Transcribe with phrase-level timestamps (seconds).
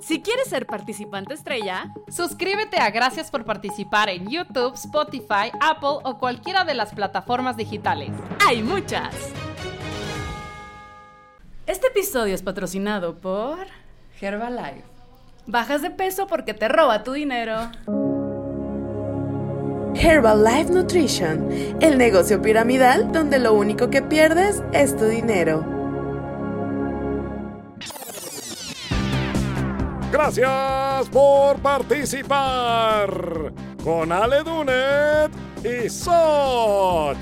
[0.00, 6.18] Si quieres ser participante estrella, suscríbete a Gracias por participar en YouTube, Spotify, Apple o
[6.18, 8.10] cualquiera de las plataformas digitales.
[8.46, 9.14] Hay muchas.
[11.66, 13.58] Este episodio es patrocinado por
[14.20, 14.84] Herbalife.
[15.46, 17.70] Bajas de peso porque te roba tu dinero.
[19.94, 21.48] Herbalife Nutrition,
[21.80, 25.79] el negocio piramidal donde lo único que pierdes es tu dinero.
[30.12, 33.52] Gracias por participar
[33.84, 35.30] con Ale Dunet
[35.64, 37.16] y Soch.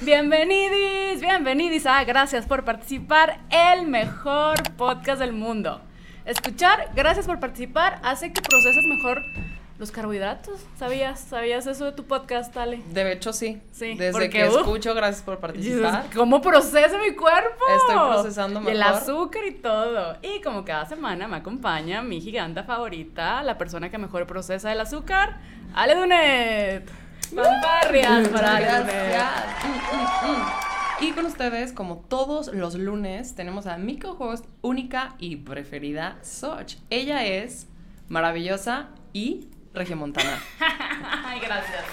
[0.00, 5.80] Bienvenidis, bienvenidis a Gracias por participar, el mejor podcast del mundo.
[6.24, 9.22] Escuchar, gracias por participar, hace que proceses mejor
[9.78, 10.60] los carbohidratos.
[10.78, 11.20] ¿Sabías?
[11.20, 12.80] ¿Sabías eso de tu podcast, Ale?
[12.92, 13.60] De hecho, sí.
[13.72, 13.94] Sí.
[13.94, 16.06] Desde porque, que uh, escucho, gracias por participar.
[16.14, 17.64] ¿Cómo procesa mi cuerpo?
[17.76, 18.94] Estoy procesando Y el mejor.
[18.94, 20.16] azúcar y todo.
[20.22, 24.80] Y como cada semana me acompaña mi giganta favorita, la persona que mejor procesa el
[24.80, 25.38] azúcar,
[25.74, 26.90] Ale Dunet.
[27.34, 29.24] Fanfarrias para Ale Dunet.
[31.00, 36.76] Y con ustedes, como todos los lunes, tenemos a mi co-host única y preferida, Soch.
[36.90, 37.66] Ella es
[38.08, 40.38] maravillosa y regiomontana.
[41.26, 41.84] Ay, gracias.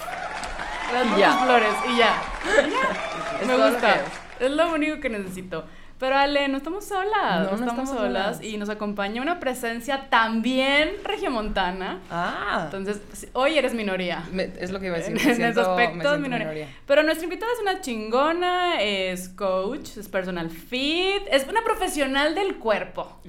[1.08, 1.32] Por Ya.
[1.38, 1.74] flores.
[1.92, 2.22] Y ya.
[2.68, 3.46] Ya.
[3.46, 4.00] Me lo gusta.
[4.40, 5.64] Es lo único que necesito.
[5.98, 7.12] Pero Ale, no estamos solas.
[7.14, 8.36] No, No, estamos, estamos solas.
[8.36, 8.42] solas.
[8.44, 12.00] Y nos acompaña una presencia también regiomontana.
[12.10, 14.24] Ah, Entonces, hoy eres minoría.
[14.32, 15.12] me- es lo que iba a decir.
[15.28, 16.46] En siento- me aspecto, siento minoría.
[16.48, 16.68] minoría.
[16.88, 22.56] Pero nuestra invitada es una chingona, es coach, es personal fit, es una profesional del
[22.56, 23.20] cuerpo.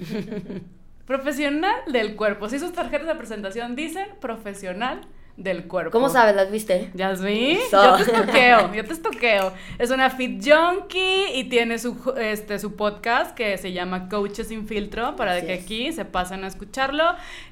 [1.06, 2.48] Profesional del cuerpo.
[2.48, 5.00] Si sus tarjetas de presentación dicen profesional
[5.36, 5.90] del cuerpo.
[5.90, 6.36] ¿Cómo sabes?
[6.36, 6.90] ¿Las viste?
[6.94, 7.52] ¿Ya vi?
[7.52, 7.82] Eso.
[7.82, 9.52] Yo te estoqueo, yo te estoqueo.
[9.78, 14.68] Es una fit junkie y tiene su, este, su podcast que se llama Coaches sin
[14.68, 15.64] filtro para Así que es.
[15.64, 17.04] aquí se pasen a escucharlo.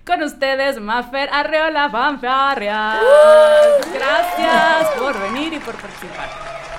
[0.07, 3.01] Con ustedes, Mafer Arreola Fanfarrias.
[3.93, 6.29] Gracias por venir y por participar.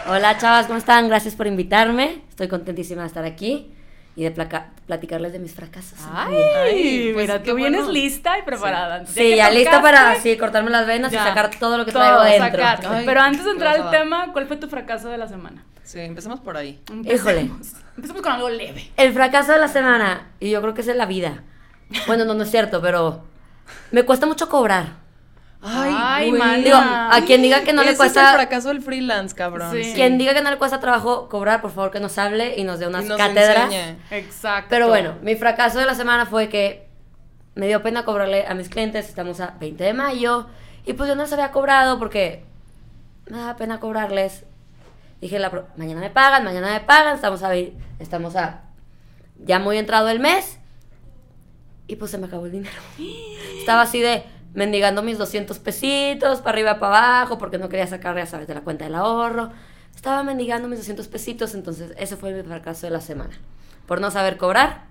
[0.07, 1.09] Hola chavas, ¿cómo están?
[1.09, 2.21] Gracias por invitarme.
[2.29, 3.73] Estoy contentísima de estar aquí
[4.15, 5.97] y de placa- platicarles de mis fracasos.
[6.13, 7.93] Ay, Ay, pues, mira, tú vienes bueno.
[7.93, 9.05] lista y preparada.
[9.07, 11.21] Sí, ya lista para sí, cortarme las venas ya.
[11.23, 12.63] y sacar todo lo que Todo, traigo dentro.
[12.63, 12.79] sacar.
[12.95, 15.63] Ay, Pero antes de entrar al tema, ¿cuál fue tu fracaso de la semana?
[15.83, 16.79] Sí, empecemos por ahí.
[16.89, 17.41] Híjole.
[17.41, 17.67] Empecemos.
[17.97, 18.89] Empecemos con algo leve.
[18.97, 21.43] El fracaso de la semana, y yo creo que es en la vida.
[22.07, 23.23] Bueno, no, no es cierto, pero
[23.91, 25.02] me cuesta mucho cobrar.
[25.65, 26.57] Ay, mana.
[26.57, 29.71] Digo, a quien diga que no le cuesta- Es el fracaso del freelance, cabrón.
[29.71, 29.93] Sí.
[29.95, 32.79] Quien diga que no le cuesta trabajo cobrar, por favor que nos hable y nos
[32.79, 33.65] dé unas Y nos cátedras.
[33.71, 33.97] enseñe.
[34.11, 34.67] Exacto.
[34.69, 36.87] Pero bueno, mi fracaso de la semana fue que
[37.55, 40.47] me dio pena cobrarle a mis clientes, estamos a 20 de mayo,
[40.85, 42.43] y pues yo no les había cobrado porque
[43.29, 44.43] me da pena cobrarles.
[45.21, 47.53] Dije, la pro- mañana me pagan, mañana me pagan, estamos a,
[47.99, 48.63] estamos a
[49.45, 50.57] ya muy entrado el mes,
[51.87, 52.75] y pues se me acabó el dinero.
[53.59, 54.23] Estaba así de
[54.53, 58.53] mendigando mis 200 pesitos para arriba para abajo porque no quería sacar, ya sabes, de
[58.53, 59.51] la cuenta del ahorro.
[59.95, 63.31] Estaba mendigando mis 200 pesitos, entonces ese fue mi fracaso de la semana.
[63.87, 64.85] Por no saber cobrar,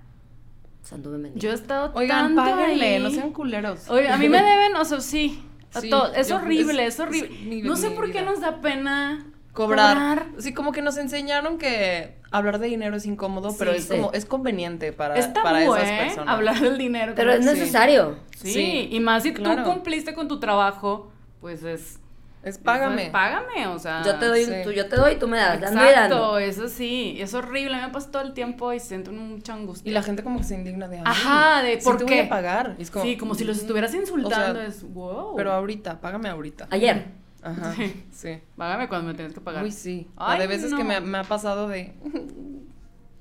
[0.81, 1.41] pues anduve mendigando.
[1.41, 3.03] Yo he estado Oigan, tanto páguenle, ahí.
[3.03, 3.89] no sean culeros.
[3.89, 5.45] Oye, a mí me deben, o sea, sí.
[5.75, 6.15] A Sí, todos.
[6.17, 7.59] Es yo- horrible, es- es, horrible.
[7.61, 8.31] es no sé por qué vida.
[8.31, 10.27] nos da pena Cobrar.
[10.39, 13.91] Sí, como que nos enseñaron que hablar de dinero es incómodo, pero Sí, es sí.
[13.91, 15.99] como es conveniente para, Es para tabú, esas ¿eh?
[16.07, 16.35] personas.
[16.35, 17.13] Hablar del dinero.
[17.15, 17.51] Pero es Sí.
[17.51, 18.17] necesario.
[18.37, 19.63] Sí, Sí, y más si claro.
[19.63, 21.99] tú cumpliste con tu trabajo, pues es...
[22.43, 23.05] Es págame.
[23.05, 24.03] es págame, o sea...
[24.05, 24.53] Yo te doy, sí.
[24.65, 26.39] tú, yo te doy, tú me das, Exacto, dando.
[26.39, 29.89] eso sí, es horrible, a mí me pasa todo el tiempo y siento mucha angustia.
[29.89, 32.15] Y la gente como que se indigna de, Ajá, de sí ¿por te qué?
[32.17, 32.75] voy a pagar.
[32.79, 35.37] Y es como, sí, como si los estuvieras insultando, o sea, es wow.
[35.37, 36.67] Pero ahorita, págame ahorita.
[36.71, 37.22] Ayer.
[37.43, 38.05] Ajá, Sí.
[38.13, 38.41] sí.
[38.57, 39.65] Págame cuando me tienes que pagar.
[39.65, 40.09] Uy, sí.
[40.17, 40.77] O Ay, de veces no.
[40.77, 41.93] que me, me ha pasado de,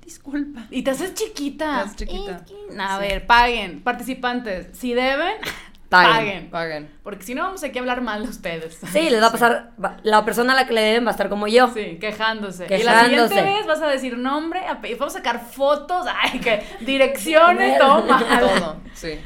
[0.04, 0.66] disculpa.
[0.70, 1.74] Y te haces chiquita.
[1.76, 2.44] Te haces chiquita.
[2.78, 3.02] A Sí.
[3.08, 3.82] ver, paguen.
[3.82, 5.34] Participantes, si deben,
[5.88, 6.14] Paguen.
[6.14, 6.50] paguen.
[6.50, 6.90] Paguen.
[7.02, 8.78] Porque si no, vamos aquí a hablar mal de ustedes.
[8.92, 11.12] Sí, les va a pasar, va- la persona a la que le deben va a
[11.12, 11.68] estar como yo.
[11.74, 12.64] Sí, quejándose.
[12.64, 12.84] Y Quejándose.
[13.14, 14.62] la siguiente vez vas a decir nombre,
[14.98, 18.24] vamos a sacar fotos, ay, que direcciones, todo mal.
[18.40, 19.18] Todo, sí.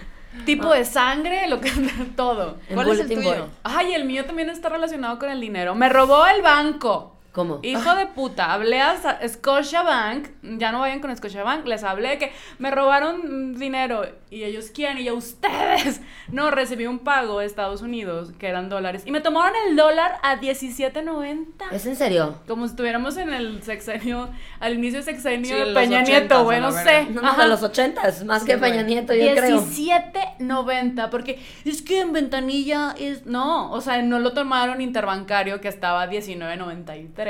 [0.45, 1.71] Tipo de sangre, lo que
[2.17, 2.59] todo.
[2.73, 3.49] ¿Cuál es el tuyo?
[3.65, 5.75] Ay, el mío también está relacionado con el dinero.
[5.75, 7.16] Me robó el banco.
[7.37, 7.61] ¿Cómo?
[7.63, 8.97] Hijo de puta, hablé a
[9.29, 14.97] Scotiabank, ya no vayan con Scotiabank, les hablé que me robaron dinero y ellos quién
[14.97, 16.01] y yo ustedes.
[16.33, 20.19] No, recibí un pago de Estados Unidos que eran dólares y me tomaron el dólar
[20.23, 21.71] a 17.90.
[21.71, 22.41] ¿Es en serio?
[22.49, 24.29] Como si estuviéramos en el sexenio,
[24.59, 27.07] al inicio del sexenio sí, de Peña Nieto, güey, no sé.
[27.11, 28.83] No, no, los 80, más que Peña.
[28.83, 30.11] Nieto, yo 17,
[30.41, 30.65] creo.
[30.65, 35.69] 17.90, porque es que en ventanilla es no, o sea, no lo tomaron interbancario que
[35.69, 37.26] estaba 19.93.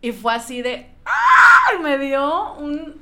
[0.00, 0.90] Y fue así de...
[1.04, 1.78] ¡Ah!
[1.82, 3.00] Me dio un...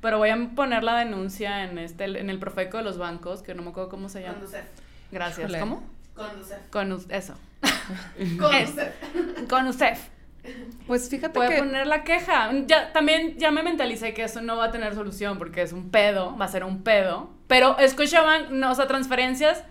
[0.00, 3.54] Pero voy a poner la denuncia en este en el profeco de los bancos, que
[3.54, 4.34] no me acuerdo cómo se llama.
[4.34, 4.64] Conducef.
[5.10, 5.52] Gracias.
[5.56, 5.82] ¿Cómo?
[6.14, 6.58] Conducef.
[6.70, 7.34] Con eso.
[8.38, 8.94] Conducef.
[9.48, 10.08] Conducef.
[10.86, 11.54] Pues fíjate voy que...
[11.54, 12.50] Voy a poner la queja.
[12.66, 15.90] Ya, también ya me mentalicé que eso no va a tener solución porque es un
[15.90, 17.30] pedo, va a ser un pedo.
[17.46, 19.64] Pero escuchaban, no, o sea, transferencias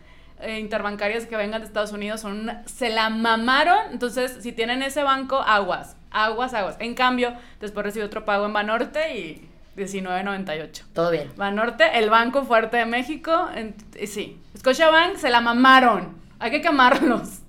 [0.43, 3.77] eh, interbancarias que vengan de Estados Unidos son una- se la mamaron.
[3.91, 6.75] Entonces, si tienen ese banco, aguas, aguas, aguas.
[6.79, 10.83] En cambio, después recibí otro pago en Banorte y 19.98.
[10.93, 11.29] Todo bien.
[11.35, 14.39] Banorte, el banco fuerte de México, en- y sí.
[14.57, 16.15] Scotiabank se la mamaron.
[16.39, 17.39] Hay que quemarlos.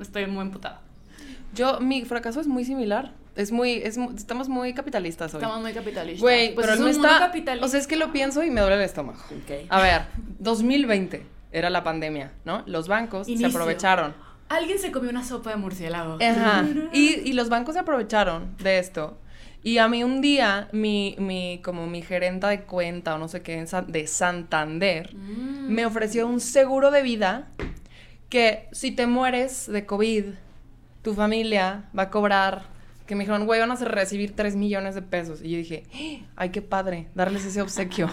[0.00, 0.80] Estoy muy emputada.
[1.54, 3.12] Yo, mi fracaso es muy similar.
[3.34, 5.38] Es muy, es, mu- estamos muy capitalistas hoy.
[5.40, 6.20] Estamos muy capitalistas.
[6.20, 7.26] Güey, Pues pero es él un me mundo está.
[7.26, 7.64] capitalista.
[7.66, 9.18] O sea, es que lo pienso y me duele el estómago.
[9.70, 10.02] A ver,
[10.38, 12.62] 2020 era la pandemia, ¿no?
[12.66, 13.48] Los bancos Inicio.
[13.50, 14.14] se aprovecharon.
[14.48, 16.18] Alguien se comió una sopa de murciélago.
[16.20, 16.64] Ajá.
[16.92, 19.18] Y, y los bancos se aprovecharon de esto.
[19.64, 23.42] Y a mí un día, mi, mi, como mi gerenta de cuenta o no sé
[23.42, 25.68] qué, de Santander, Mm.
[25.72, 27.48] me ofreció un seguro de vida
[28.28, 30.24] que si te mueres de COVID,
[31.02, 32.64] tu familia va a cobrar,
[33.06, 35.42] que me dijeron, güey, van a recibir 3 millones de pesos.
[35.42, 35.84] Y yo dije,
[36.36, 38.08] ay, qué padre, darles ese obsequio.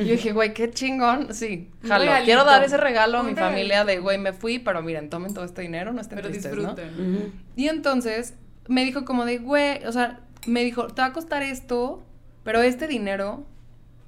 [0.00, 1.34] y yo dije, güey, qué chingón.
[1.34, 2.04] Sí, jalo.
[2.04, 2.24] regalito.
[2.24, 5.44] Quiero dar ese regalo a mi familia de, güey, me fui, pero miren, tomen todo
[5.44, 6.74] este dinero, no estén Pero tristes, ¿no?
[6.74, 7.16] disfruten.
[7.16, 7.32] Ujú.
[7.56, 8.34] Y entonces
[8.68, 12.02] me dijo como de, güey, o sea, me dijo, te va a costar esto,
[12.44, 13.44] pero este dinero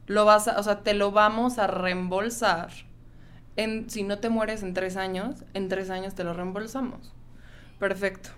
[0.06, 2.70] lo vas a, o sea, te lo vamos a reembolsar.
[3.56, 7.14] En, si no te mueres en tres años, en tres años te lo reembolsamos.
[7.78, 8.30] Perfecto.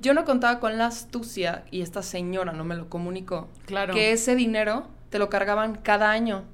[0.00, 3.92] Yo no contaba con la astucia, y esta señora no me lo comunicó, Claro.
[3.94, 6.44] que ese dinero te lo cargaban cada año.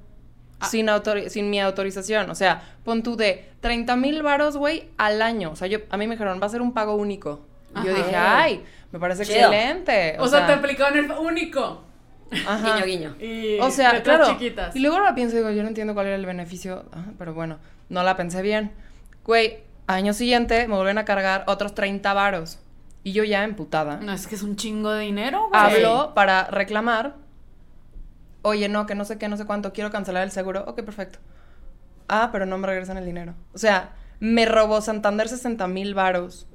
[0.59, 0.65] Ah.
[0.65, 0.87] Sin,
[1.29, 2.29] sin mi autorización.
[2.31, 5.51] O sea, pon tú de 30 mil varos, güey, al año.
[5.51, 7.45] O sea, yo, a mí me dijeron, va a ser un pago único.
[7.79, 9.37] Y yo dije, ay, me parece Chido.
[9.51, 10.15] excelente.
[10.19, 11.83] O, sea, te aplicaron el único.
[12.47, 12.75] ajá.
[12.75, 13.15] Guiño, guiño.
[13.21, 14.25] Y O sea, claro.
[14.29, 14.75] chiquitas.
[14.75, 17.33] Y luego la pienso y digo, yo no entiendo cuál era el beneficio, Ajá, pero
[17.35, 17.59] bueno,
[17.89, 18.71] no la pensé bien.
[19.23, 22.59] Güey, año siguiente me vuelven a cargar otros 30 varos.
[23.07, 24.01] Y yo ya emputada.
[24.01, 25.51] No, es que es un chingo de dinero, güey.
[25.53, 27.15] Hablo para reclamar.
[28.41, 30.65] Oye, no, que no sé qué, no sé cuánto, quiero cancelar el seguro.
[30.67, 31.19] Ok, perfecto.
[32.09, 33.33] Ah, pero no me regresan el dinero.
[33.53, 36.47] O sea, me robó Santander 60 mil varos.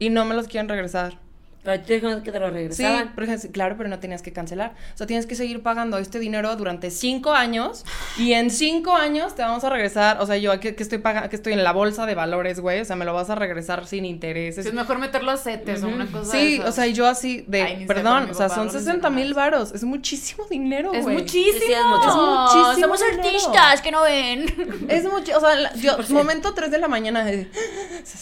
[0.00, 1.20] Y no me los quieren regresar.
[1.66, 3.12] Pero te dijeron que te lo Sí, regresaban.
[3.18, 4.74] ejemplo, claro, pero no tenías que cancelar.
[4.94, 7.84] O sea, tienes que seguir pagando este dinero durante cinco años
[8.16, 10.18] y en cinco años te vamos a regresar.
[10.22, 12.80] O sea, yo que, que estoy pagando, que estoy en la bolsa de valores, güey.
[12.80, 14.64] O sea, me lo vas a regresar sin intereses.
[14.64, 17.62] Sí, es mejor meterlo a CETES o una cosa Sí, o sea, yo así de,
[17.62, 19.72] Ay, perdón, o sea, son lo 60 mil varos.
[19.72, 21.16] Es muchísimo dinero, Es güey.
[21.16, 21.52] muchísimo.
[21.58, 22.08] Sí, sí, es mucho.
[22.08, 23.22] Es muchísimo Somos dinero.
[23.28, 24.86] artistas que no ven.
[24.88, 27.24] Es mucho, o sea, la- yo, momento 3 de la mañana.
[27.24, 27.50] de,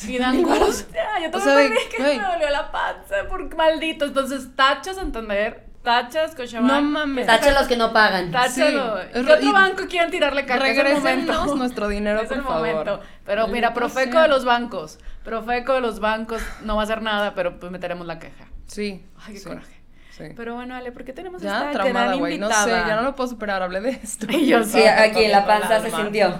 [0.08, 1.02] Y dan angustia.
[1.20, 4.04] Yo O también sea, de, perdí que me dolió la panza por maldito.
[4.04, 6.70] Entonces, tachas Santander, tachas Scotiabank.
[6.70, 7.26] No mames.
[7.26, 8.30] Tacha los que no pagan.
[8.30, 8.98] Táchalo.
[9.02, 9.08] Sí.
[9.12, 10.64] ¿Qué otro banco quieren tirarle caca?
[10.94, 11.56] Momento.
[11.56, 12.68] nuestro dinero, Es por el favor.
[12.68, 13.00] momento.
[13.24, 14.22] Pero mira, Profeco sea.
[14.22, 14.98] de los bancos.
[15.24, 18.46] Profeco de los bancos no va a hacer nada, pero pues meteremos la queja.
[18.66, 19.04] Sí.
[19.26, 19.74] Ay, qué sí, coraje.
[20.10, 20.24] Sí.
[20.36, 22.38] Pero bueno, Ale, ¿por qué tenemos Ya esta traumada, gran güey.
[22.38, 22.88] No sé, invitada?
[22.88, 23.62] ya no lo puedo superar.
[23.62, 24.26] Hablé de esto.
[24.30, 26.38] Y yo Sí, aquí en la panza se sintió.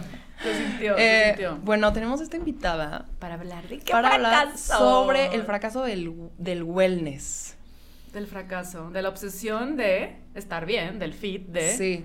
[0.53, 1.57] Sintió, Eh, sintió.
[1.63, 4.79] bueno, tenemos esta invitada Para hablar de qué para hablar fracaso.
[4.79, 7.57] sobre el fracaso del, del wellness.
[8.13, 12.05] Del fracaso, de la obsesión de estar bien, del fit, de, Sí.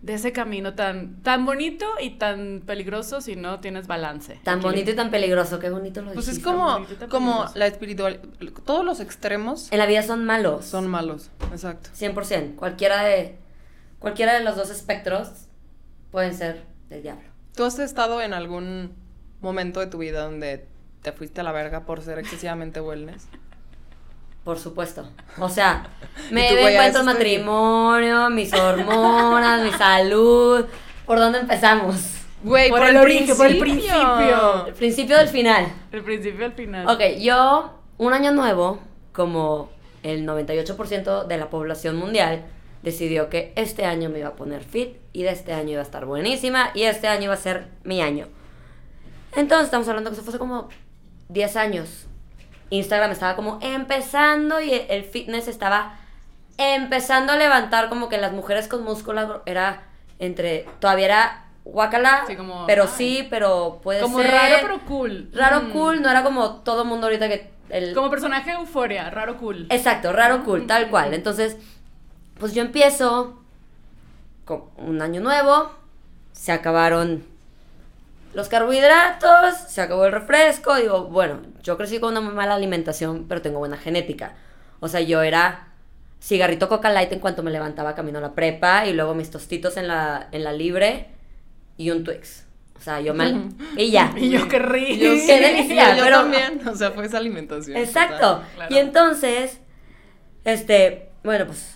[0.00, 4.38] de ese camino tan, tan bonito y tan peligroso si no tienes balance.
[4.42, 8.20] Tan bonito y tan peligroso, qué bonito lo Pues es como, como la espiritual.
[8.64, 10.64] Todos los extremos En la vida son malos.
[10.64, 11.30] son malos.
[11.52, 11.90] Exacto.
[11.94, 12.54] 100%.
[12.56, 13.36] Cualquiera de,
[13.98, 15.28] cualquiera de los dos espectros
[16.10, 17.33] pueden ser del diablo.
[17.54, 18.94] ¿Tú has estado en algún
[19.40, 20.66] momento de tu vida donde
[21.02, 23.28] te fuiste a la verga por ser excesivamente wellness?
[24.44, 25.08] Por supuesto.
[25.38, 25.86] O sea,
[26.30, 30.66] me Y tú, güey, a encuentro eso estoy- matrimonio, mis hormonas, mi salud.
[31.06, 31.96] ¿Por dónde empezamos?
[32.42, 34.66] Güey, Por por, el el origen, por el principio.
[34.66, 35.66] El principio del final.
[35.92, 36.88] El principio al final.
[36.88, 38.80] Ok, yo, un año nuevo,
[39.12, 39.70] como
[40.02, 42.44] el 98% de la población mundial,
[42.84, 45.84] decidió que este año me iba a poner fit y de este año iba a
[45.84, 48.28] estar buenísima y este año iba a ser mi año.
[49.34, 50.68] Entonces estamos hablando que eso fue hace como
[51.28, 52.06] 10 años.
[52.70, 55.98] Instagram estaba como empezando y el fitness estaba
[56.58, 59.84] empezando a levantar como que las mujeres con músculo era
[60.18, 62.88] entre, todavía era guacala, Sí, como, pero ay.
[62.94, 64.30] sí, pero puede Como ser.
[64.30, 65.30] raro pero cool.
[65.32, 65.70] Raro Mm.
[65.70, 69.66] cool, no era como todo mundo ahorita que el Como personaje de euforia, raro cool.
[69.70, 71.14] Exacto, raro cool, tal cual.
[71.14, 71.56] Entonces,
[72.38, 73.40] pues yo empiezo
[74.44, 75.72] con un año nuevo,
[76.32, 77.24] se acabaron
[78.34, 83.40] los carbohidratos, se acabó el refresco, digo, bueno, yo crecí con una mala alimentación, pero
[83.42, 84.34] tengo buena genética.
[84.80, 85.68] O sea, yo era
[86.20, 89.76] cigarrito Coca Light en cuanto me levantaba camino a la prepa y luego mis tostitos
[89.76, 91.08] en la, en la libre
[91.76, 92.44] y un Twix.
[92.76, 93.50] O sea, yo me...
[93.76, 94.12] y ya.
[94.16, 95.04] Y yo qué rico.
[95.04, 96.66] Yo Qué delicia, yo pero- también.
[96.66, 97.76] O sea, fue esa alimentación.
[97.76, 98.42] Exacto.
[98.56, 98.74] claro.
[98.74, 99.60] Y entonces,
[100.44, 101.73] este, bueno, pues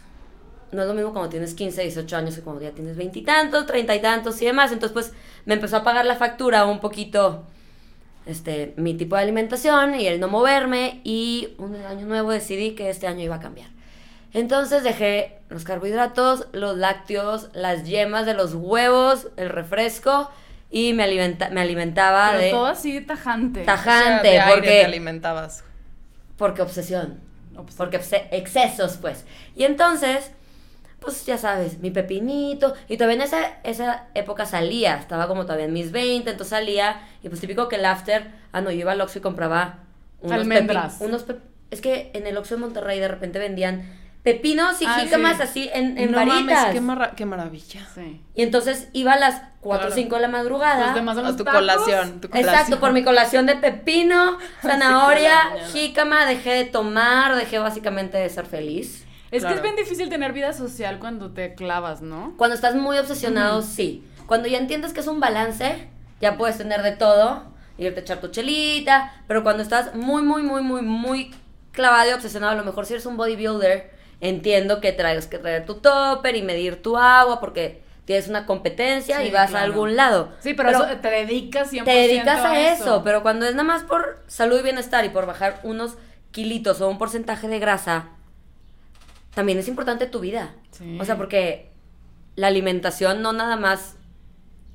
[0.72, 3.94] no es lo mismo cuando tienes 15, 18 años que cuando ya tienes veintitantos, treinta
[3.94, 4.70] y tantos y demás.
[4.72, 5.12] Entonces, pues
[5.44, 7.44] me empezó a pagar la factura un poquito,
[8.26, 11.00] este, mi tipo de alimentación y el no moverme.
[11.04, 13.68] Y un año nuevo decidí que este año iba a cambiar.
[14.34, 20.30] Entonces dejé los carbohidratos, los lácteos, las yemas de los huevos, el refresco
[20.70, 23.62] y me, alimenta- me alimentaba Pero de todo así tajante.
[23.62, 25.64] O sea, tajante de aire porque te alimentabas.
[26.37, 27.20] porque obsesión.
[27.56, 27.96] Obs- Porque
[28.30, 29.25] excesos, pues.
[29.56, 30.30] Y entonces,
[31.00, 32.74] pues ya sabes, mi pepinito.
[32.88, 34.96] Y todavía en esa, esa época salía.
[34.98, 37.00] Estaba como todavía en mis 20, entonces salía.
[37.22, 38.30] Y pues típico que el after.
[38.52, 39.78] Ah, no, yo iba al Oxxo y compraba
[40.20, 40.98] unos Almendras.
[41.00, 44.86] pepi- unos pep- Es que en el Oxxo de Monterrey de repente vendían pepinos y
[44.86, 45.42] Ah, jícamas sí.
[45.42, 46.40] así en, en no varitas.
[46.44, 47.86] mames, qué, marra- qué maravilla.
[47.94, 48.20] Sí.
[48.34, 49.94] Y entonces iba a las 4 o Claro.
[49.94, 50.86] 5 de la madrugada.
[50.86, 51.60] Los demás son A los tu tacos.
[51.60, 52.20] colación.
[52.20, 52.54] Tu colación.
[52.54, 55.38] Exacto, por mi colación de pepino, zanahoria,
[55.72, 59.04] jícama, dejé de tomar, dejé básicamente de ser feliz.
[59.30, 62.35] Es que es bien difícil tener vida social cuando te clavas, ¿no?
[62.37, 64.04] Cuando estás muy obsesionado, sí.
[64.26, 65.88] Cuando ya entiendes que es un balance,
[66.20, 67.42] ya puedes tener de todo,
[67.76, 71.35] irte a echar tu chelita, pero cuando estás muy, muy, muy, muy, muy
[71.73, 75.64] clavado y obsesionado, a lo mejor si eres un bodybuilder, entiendo que traes que traer
[75.64, 79.62] tu topper y medir tu agua porque tienes una competencia Sí, y vas claro.
[79.62, 80.32] a algún lado.
[80.40, 83.85] Sí, pero, eso te dedicas 100% te dedicas a eso, pero cuando es nada más
[83.85, 85.99] por salud y bienestar y por bajar unos
[86.30, 88.08] kilitos o un porcentaje de grasa,
[89.38, 90.52] también es importante tu vida.
[90.73, 90.99] Sí.
[91.00, 91.71] O sea, porque
[92.35, 93.95] la alimentación no nada más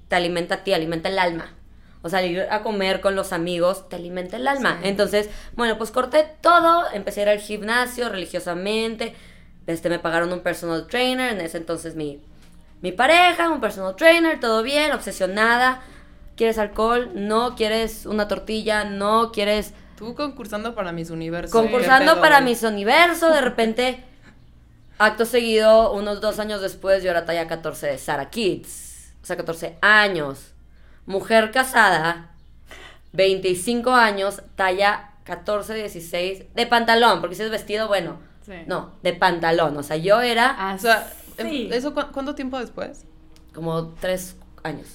[0.07, 1.53] te alimenta a ti, alimenta el alma.
[2.01, 4.79] O sea, ir a comer con los amigos te alimenta el alma.
[4.83, 9.15] Entonces, bueno, pues corté todo, empecé a ir al gimnasio religiosamente.
[9.67, 12.21] Este, me pagaron un personal trainer, en ese entonces mi,
[12.79, 15.81] mi pareja, un personal trainer, todo bien, obsesionada.
[16.37, 17.11] ¿Quieres alcohol?
[17.15, 17.57] No.
[17.57, 18.85] ¿Quieres una tortilla?
[18.85, 19.33] No.
[19.33, 21.51] ¿Quieres Tú concursando para mis universos.
[21.51, 22.51] concursando ¿Qué pedo, para güey?
[22.51, 23.29] Miss Universo?
[23.29, 24.05] De repente,
[25.03, 29.13] acto seguido, unos dos años después, yo era talla 14 de Sara Kids.
[29.21, 30.53] O sea, 14 años.
[31.05, 32.31] Mujer casada,
[33.13, 38.53] 25 años, talla 14, 16, de pantalón, porque si es vestido, bueno, Sí.
[38.67, 39.77] no, de pantalón.
[39.77, 41.69] O sea, yo era Ah, O sea, sí.
[41.71, 43.05] ¿eso cu- cuánto tiempo después?
[43.53, 44.87] como 3 años.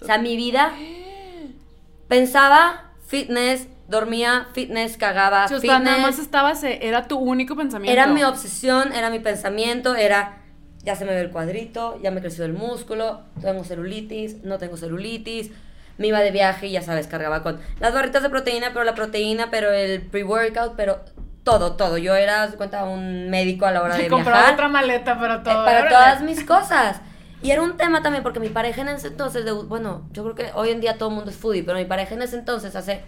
[0.00, 0.72] O sea, mi vida
[2.08, 5.84] pensaba fitness, dormía fitness, cagaba Sí, o sea, fitness.
[5.92, 7.92] nada más estabas, eh, era tu único pensamiento.
[7.92, 10.38] Era mi obsesión, era mi pensamiento, era
[10.82, 14.76] ya se me ve el cuadrito, ya me creció el músculo, tengo celulitis, no tengo
[14.76, 15.50] celulitis.
[15.96, 18.94] Me iba de viaje y ya sabes, cargaba con las barritas de proteína, pero la
[18.94, 21.00] proteína, pero el pre-workout, pero
[21.44, 21.98] todo, todo.
[21.98, 24.54] Yo era, de cuenta, un médico a la hora de Compraba viajar.
[24.54, 25.64] otra maleta para Eh, todo.
[25.64, 27.00] para todas mis cosas.
[27.42, 30.34] Y era un tema también porque mi pareja en ese entonces, de- bueno, yo creo
[30.34, 32.74] que hoy en día todo el mundo es foodie, pero mi pareja en ese entonces,
[32.74, 33.02] hace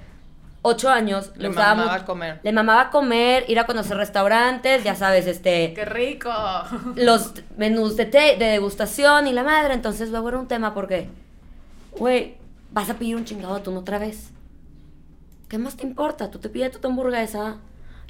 [0.66, 2.40] ocho años, Le gustaba mamaba comer.
[2.42, 6.30] Le mamaba comer, ir a conocer restaurantes, ya sabes, este, ¡Qué rico!
[6.96, 9.74] los menús de, té, de degustación y la madre.
[9.74, 11.08] Entonces luego era un tema porque,
[11.92, 12.36] güey,
[12.72, 14.30] vas a pedir un chingado atún otra vez.
[15.48, 16.30] ¿Qué más te importa?
[16.30, 17.56] Tú te pides tu hamburguesa.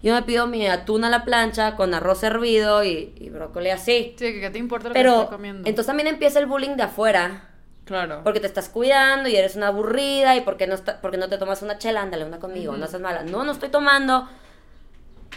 [0.02, 4.14] Yo me pido mi atún a la plancha con arroz hervido y, y brócoli así.
[4.18, 5.68] Sí, que qué te importa lo que Pero estoy comiendo.
[5.68, 7.50] entonces también empieza el bullying de afuera.
[7.86, 8.20] Claro.
[8.24, 11.38] Porque te estás cuidando y eres una aburrida y porque no, está, porque no te
[11.38, 13.22] tomas una chela, ándale una conmigo, no seas mala.
[13.22, 14.28] No, no estoy tomando.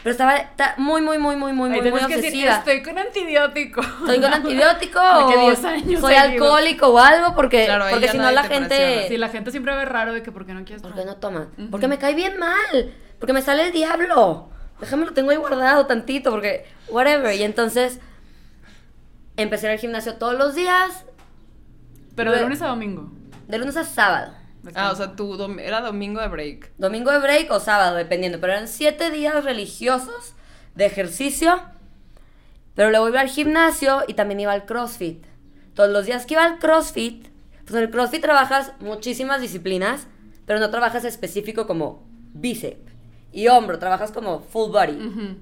[0.02, 2.56] Pero estaba ta- muy, muy, muy, muy, muy, Ahí muy, tienes que decir, obsesiva.
[2.60, 3.82] estoy con antibiótico.
[3.82, 8.32] Estoy con antibiótico o 10 años soy alcohólico o algo porque, Claro, porque si no
[8.32, 9.06] la te gente...
[9.10, 11.16] Sí, la gente siempre ve raro de que por qué no quieres ¿Por qué tomar.
[11.16, 11.48] no toma?
[11.58, 11.70] Ujú.
[11.70, 12.94] Porque me cae bien mal.
[13.20, 14.50] Porque me sale el diablo.
[14.80, 17.36] Déjame lo tengo ahí guardado tantito porque whatever.
[17.36, 18.00] Y entonces
[19.38, 21.04] empecé a ir al gimnasio todos los días,
[22.20, 23.12] Pero de lunes a domingo.
[23.48, 24.34] de lunes a sábado.
[24.76, 26.72] Ah, o sea, tu dom- era domingo de break.
[26.78, 28.40] Domingo de break o sábado, dependiendo.
[28.42, 30.34] Pero eran siete días religiosos
[30.76, 31.60] de ejercicio.
[32.76, 35.26] Pero luego iba al gimnasio y también iba al CrossFit.
[35.74, 37.28] Todos los días que iba al CrossFit,
[37.62, 40.08] pues en el CrossFit trabajas muchísimas disciplinas,
[40.46, 42.92] pero no trabajas específico como bíceps
[43.32, 45.38] y hombro, trabajas como full body.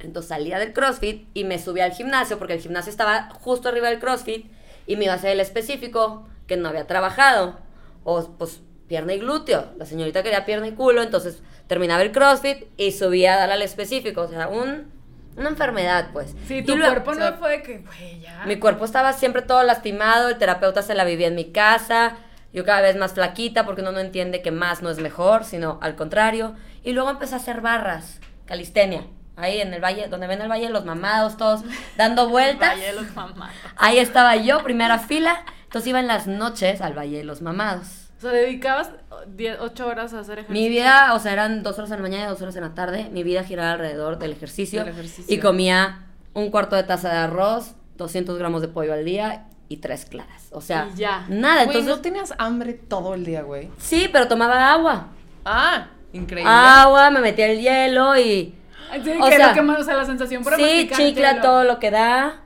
[0.00, 3.88] Entonces salía del CrossFit y me subía al gimnasio porque el gimnasio estaba justo arriba
[3.88, 4.46] del CrossFit
[4.86, 7.58] y me iba a hacer el específico que no había trabajado.
[8.04, 9.66] O pues pierna y glúteo.
[9.78, 13.62] La señorita quería pierna y culo, entonces terminaba el CrossFit y subía a dar al
[13.62, 14.22] específico.
[14.22, 14.90] O sea, un,
[15.36, 16.34] una enfermedad, pues.
[16.46, 18.42] Sí, tu luego- cuerpo o sea, no fue de que, güey, ya.
[18.46, 22.16] mi cuerpo estaba siempre todo lastimado, el terapeuta se la vivía en mi casa,
[22.52, 25.78] yo cada vez más flaquita porque uno no entiende que más no es mejor, sino
[25.80, 26.54] al contrario.
[26.84, 29.04] Y luego empecé a hacer barras, calistenia.
[29.36, 31.62] Ahí en el valle, donde ven el valle de los mamados, todos
[31.96, 32.70] dando vueltas.
[32.74, 33.54] Valle de los mamados.
[33.76, 35.44] Ahí estaba yo, primera fila.
[35.64, 37.86] Entonces iba en las noches al Valle de los Mamados.
[38.18, 38.90] O sea, dedicabas
[39.26, 40.52] 10, 8 horas a hacer ejercicio.
[40.62, 42.74] Mi vida, o sea, eran dos horas en la mañana y dos horas en la
[42.74, 43.08] tarde.
[43.10, 44.84] Mi vida giraba alrededor del ejercicio.
[44.84, 45.34] Del ejercicio.
[45.34, 46.02] Y comía
[46.34, 50.48] un cuarto de taza de arroz, 200 gramos de pollo al día y tres claras.
[50.52, 51.24] O sea, Y ya.
[51.30, 51.64] nada.
[51.64, 53.70] Güey, Entonces, ¿no tenías hambre todo el día, güey?
[53.78, 55.06] sí, pero tomaba agua.
[55.46, 56.52] Ah, increíble.
[56.54, 58.54] Agua, me metía el hielo y...
[58.92, 61.42] Sí, O que sea, lo que más, o sea, la sensación por Sí, chicla, hielo.
[61.42, 62.40] todo lo que da.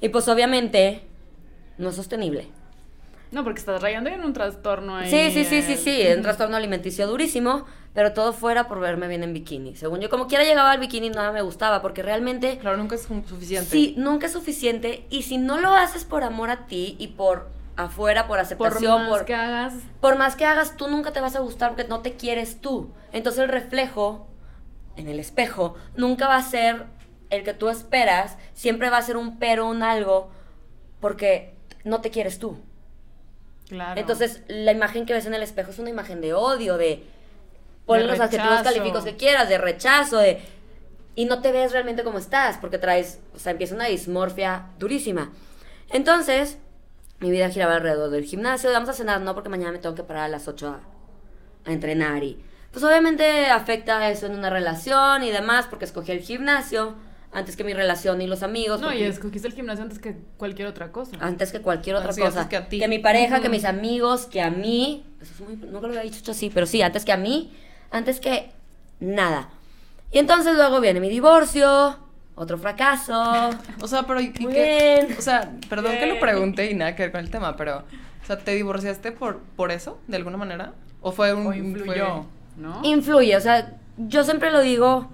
[0.00, 1.02] Y pues obviamente
[1.78, 2.48] no es sostenible.
[3.32, 5.08] No, porque estás rayando en un trastorno ahí.
[5.10, 7.64] Sí, sí, sí, sí, sí, un trastorno alimenticio durísimo,
[7.94, 9.76] pero todo fuera por verme bien en bikini.
[9.76, 13.02] Según yo, como quiera llegaba al bikini, nada me gustaba, porque realmente, Claro, nunca es
[13.02, 13.70] su- suficiente.
[13.70, 17.48] sí, nunca es suficiente, y si no lo haces por amor a ti y por
[17.76, 19.74] afuera, por Por aceptación, más por, que hagas.
[20.00, 22.90] por más que hagas, tú nunca te vas a gustar porque no te quieres tú.
[23.12, 24.26] Entonces el reflejo
[24.96, 26.86] en el espejo nunca va a ser
[27.30, 30.30] el que tú esperas, siempre va a ser un pero, un algo,
[31.00, 31.54] porque
[31.84, 32.58] no te quieres tú.
[33.68, 34.00] Claro.
[34.00, 37.04] Entonces, la imagen que ves en el espejo es una imagen de odio, de
[37.86, 40.40] ponle De los adjetivos calificos que quieras, de rechazo, de
[41.14, 45.32] y no te ves realmente como estás, porque traes, o sea, empieza una dismorfia durísima.
[45.90, 46.58] Entonces,
[47.18, 50.02] mi vida giraba alrededor del gimnasio, vamos a cenar, no, porque mañana me tengo que
[50.02, 50.80] parar a las 8 a,
[51.68, 56.20] a entrenar y pues obviamente afecta eso en una relación y demás, porque escogí el
[56.20, 56.94] gimnasio
[57.32, 58.80] antes que mi relación y los amigos.
[58.80, 61.16] No, y escogiste el gimnasio antes que cualquier otra cosa.
[61.20, 62.42] antes que cualquier otra Así, cosa.
[62.42, 62.86] antes que a ti.
[62.88, 65.04] mi pareja, que mis amigos, que a mí.
[65.20, 67.52] Eso es muy, nunca lo había dicho así, pero sí, antes que a mí,
[67.90, 68.50] antes que
[68.98, 69.48] nada.
[70.12, 71.96] Y entonces luego viene mi divorcio,
[72.34, 73.50] otro fracaso.
[73.80, 75.04] O sea, pero ¿y, Muy qué?
[75.06, 75.16] bien.
[75.18, 77.78] O sea, perdón que lo pregunte y nada que ver con el tema, pero
[78.22, 80.72] o sea, ¿te divorciaste por por eso de alguna manera?
[81.00, 81.84] ¿O fue un O influyó,
[82.24, 82.24] fue-
[82.56, 82.80] ¿no?
[82.84, 85.08] Influye, o sea, yo siempre lo digo.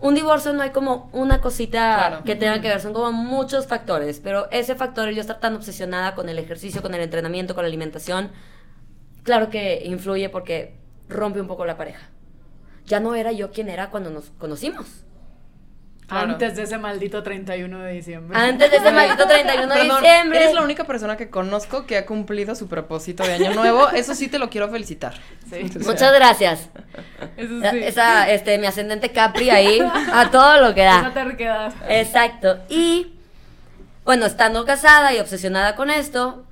[0.00, 2.24] Un divorcio no hay como una cosita Claro.
[2.24, 6.16] que tenga que ver, son como muchos factores, pero ese factor, yo estar tan obsesionada
[6.16, 8.32] con el ejercicio, con el entrenamiento, con la alimentación,
[9.22, 10.76] claro que influye porque
[11.08, 12.08] rompe un poco la pareja.
[12.84, 15.04] Ya no era yo quien era cuando nos conocimos.
[16.06, 16.32] Claro.
[16.32, 18.38] Antes de ese maldito 31 de diciembre.
[18.38, 20.42] Antes de ese maldito 31 de Perdón, diciembre.
[20.42, 23.88] Eres la única persona que conozco que ha cumplido su propósito de año nuevo.
[23.90, 25.14] Eso sí te lo quiero felicitar.
[25.48, 25.70] Sí.
[25.86, 26.68] Muchas gracias.
[27.36, 27.78] Eso Esa, sí.
[27.78, 29.80] esa, este, mi ascendente Capri ahí,
[30.12, 31.00] a todo lo que da.
[31.00, 31.72] Esa terquedad.
[31.88, 32.58] Exacto.
[32.68, 33.14] Y
[34.04, 36.44] bueno, estando casada y obsesionada con esto,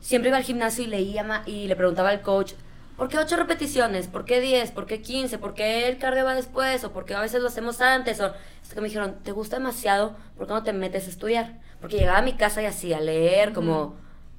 [0.00, 2.52] siempre iba al gimnasio y leía y le preguntaba al coach,
[3.00, 4.08] ¿por qué ocho repeticiones?
[4.08, 4.72] ¿Por qué 10?
[4.72, 5.38] ¿Por qué 15?
[5.38, 6.84] ¿Por qué el cardio va después?
[6.84, 8.20] ¿O por qué a veces lo hacemos antes?
[8.20, 10.14] O esto que me dijeron, ¿te gusta demasiado?
[10.36, 11.54] ¿Por qué no te metes a estudiar?
[11.80, 13.94] Porque llegaba a mi casa y así a leer como...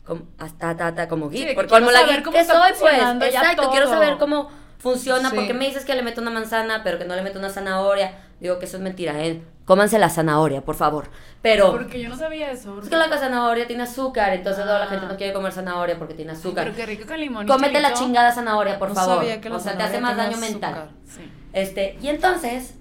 [0.05, 2.37] como hasta, ta, ta, como Sí, geek, que porque quiero como la saber geek cómo
[2.37, 5.35] que soy, pues, exacto, quiero saber cómo funciona, Sí.
[5.35, 8.13] porque me dices que le meto una manzana, pero que no le meto una zanahoria,
[8.41, 9.41] digo que eso es mentira, ¿eh?
[9.65, 11.05] Cómanse la zanahoria, por favor,
[11.41, 11.71] pero...
[11.71, 12.81] Porque yo no sabía eso.
[12.81, 16.13] Es que la zanahoria tiene azúcar, entonces luego la gente no quiere comer zanahoria porque
[16.15, 16.65] tiene azúcar.
[16.65, 17.47] Pero qué rico con limón.
[17.47, 19.17] Cómete la chingada zanahoria, por No favor.
[19.17, 20.89] sabía que la o sea, te hace más daño mental.
[21.05, 21.21] Sí.
[21.53, 22.73] Este, y entonces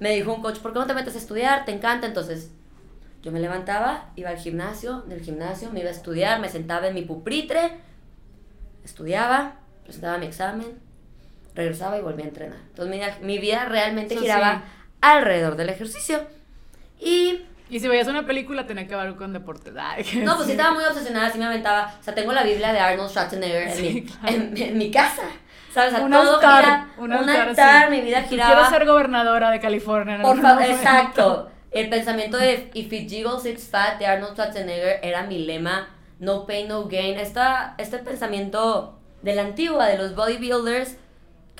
[0.00, 1.64] me dijo un coach, ¿por qué no te metes a estudiar?
[1.66, 2.06] ¿Te encanta?
[2.06, 2.50] Entonces
[3.22, 6.94] yo me levantaba, iba al gimnasio, del gimnasio me iba a estudiar, me sentaba en
[6.94, 7.72] mi pupitre,
[8.84, 10.78] estudiaba, presentaba mi examen,
[11.54, 12.58] regresaba y volvía a entrenar.
[12.68, 14.82] Entonces mi, mi vida realmente Eso giraba sí.
[15.00, 16.20] alrededor del ejercicio.
[17.00, 19.72] Y Y si veías una película, tenía que ver con deportes.
[19.78, 21.94] Ay, No, pues sí estaba muy obsesionada, sí me aventaba.
[22.00, 24.28] O sea, tengo la Biblia de Arnold Schwarzenegger en, Sí, mi, claro.
[24.36, 25.22] en, en mi casa.
[25.72, 25.92] ¿Sabes?
[25.92, 27.90] O sea, Un todo altar, gira- un altar, altar, sí.
[27.96, 28.68] mi vida Quiero giraba.
[28.70, 30.18] ser gobernadora de California.
[30.20, 31.50] Por favor, exacto.
[31.70, 35.88] El pensamiento de If it jiggles, it's fat de Arnold Schwarzenegger era mi lema.
[36.18, 37.16] No pain, no gain.
[37.20, 40.96] Esta, este pensamiento de la antigua, de los bodybuilders,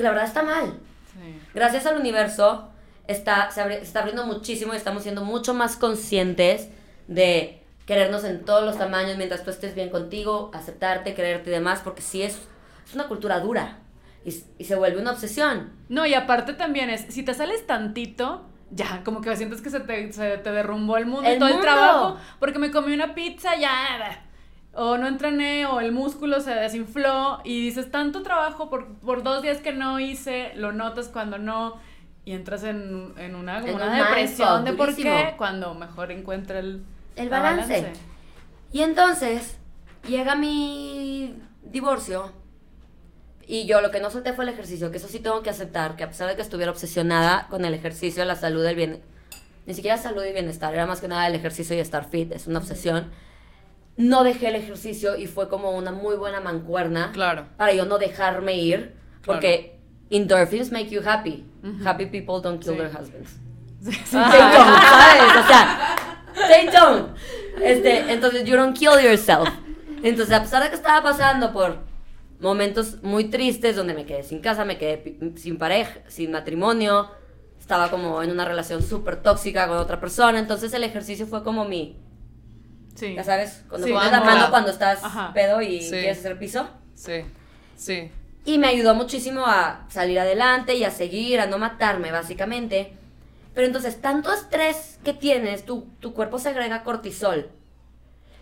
[0.01, 0.79] que la verdad está mal
[1.13, 1.41] Sí.
[1.55, 2.71] gracias al universo
[3.09, 6.69] está, se, está abriendo muchísimo y estamos siendo mucho más conscientes
[7.09, 11.81] de querernos en todos los tamaños mientras tú estés bien contigo, aceptarte, quererte y demás,
[11.83, 12.39] porque sí es,
[12.87, 13.79] es una cultura dura
[14.25, 14.31] y,
[14.65, 15.73] se vuelve una obsesión.
[15.89, 19.81] No, y aparte también es, si te sales tantito, ya, como que sientes que se
[19.81, 21.65] te, se te derrumbó el mundo El todo mundo.
[21.65, 24.25] el trabajo, porque me comí una pizza, ya,
[24.73, 29.43] o no entrené, o el músculo se desinfló, y dices, tanto trabajo por, por dos
[29.43, 31.79] días que no hice, lo notas cuando no,
[32.25, 35.75] y entras en, en una, como En una un depresión mindfuck de por qué, cuando
[35.75, 36.85] mejor encuentra el,
[37.17, 37.93] El la balance.
[38.73, 39.57] Y entonces
[40.07, 42.33] llega mi divorcio
[43.47, 45.97] y yo lo que no solté fue el ejercicio, que eso sí tengo que aceptar,
[45.97, 49.03] que a pesar de que estuviera obsesionada con el ejercicio, la salud, el bien,
[49.67, 52.47] ni siquiera salud y bienestar, era más que nada el ejercicio y estar fit, es
[52.47, 53.11] una obsesión.
[54.01, 57.47] No dejé el ejercicio y fue como una muy buena mancuerna Claro.
[57.57, 59.79] para yo no dejarme ir, porque
[60.11, 61.45] endorphins make you happy.
[61.85, 62.79] Happy people don't kill Sí.
[62.79, 63.37] their husbands.
[63.83, 65.45] Stay tuned, ¿sabes?
[65.45, 65.97] O sea,
[66.35, 67.07] stay tuned.
[67.63, 69.49] Este, entonces, you don't kill yourself.
[70.03, 71.79] Entonces, a pesar de que estaba pasando por
[72.41, 77.11] momentos muy tristes, donde me quedé sin casa, me quedé sin pareja, sin matrimonio,
[77.59, 81.65] estaba como en una relación súper tóxica con otra persona, entonces el ejercicio fue como
[81.67, 81.97] mi,
[83.01, 83.15] Sí.
[83.15, 85.33] ya sabes, cuando Sí, pones la mano cuando estás Ajá.
[85.33, 85.91] pedo y Sí.
[85.91, 86.69] quieres hacer piso.
[86.95, 87.25] Sí,
[87.75, 88.11] sí.
[88.45, 92.93] Y me ayudó muchísimo a salir adelante y a seguir, a no matarme, básicamente.
[93.55, 97.51] Pero entonces, tanto estrés que tienes, tu, tu cuerpo segrega cortisol.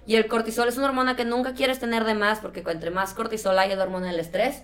[0.07, 3.15] Y el cortisol es una hormona que nunca quieres tener de más, porque entre más
[3.15, 4.63] cortisol hay, la hormona del estrés,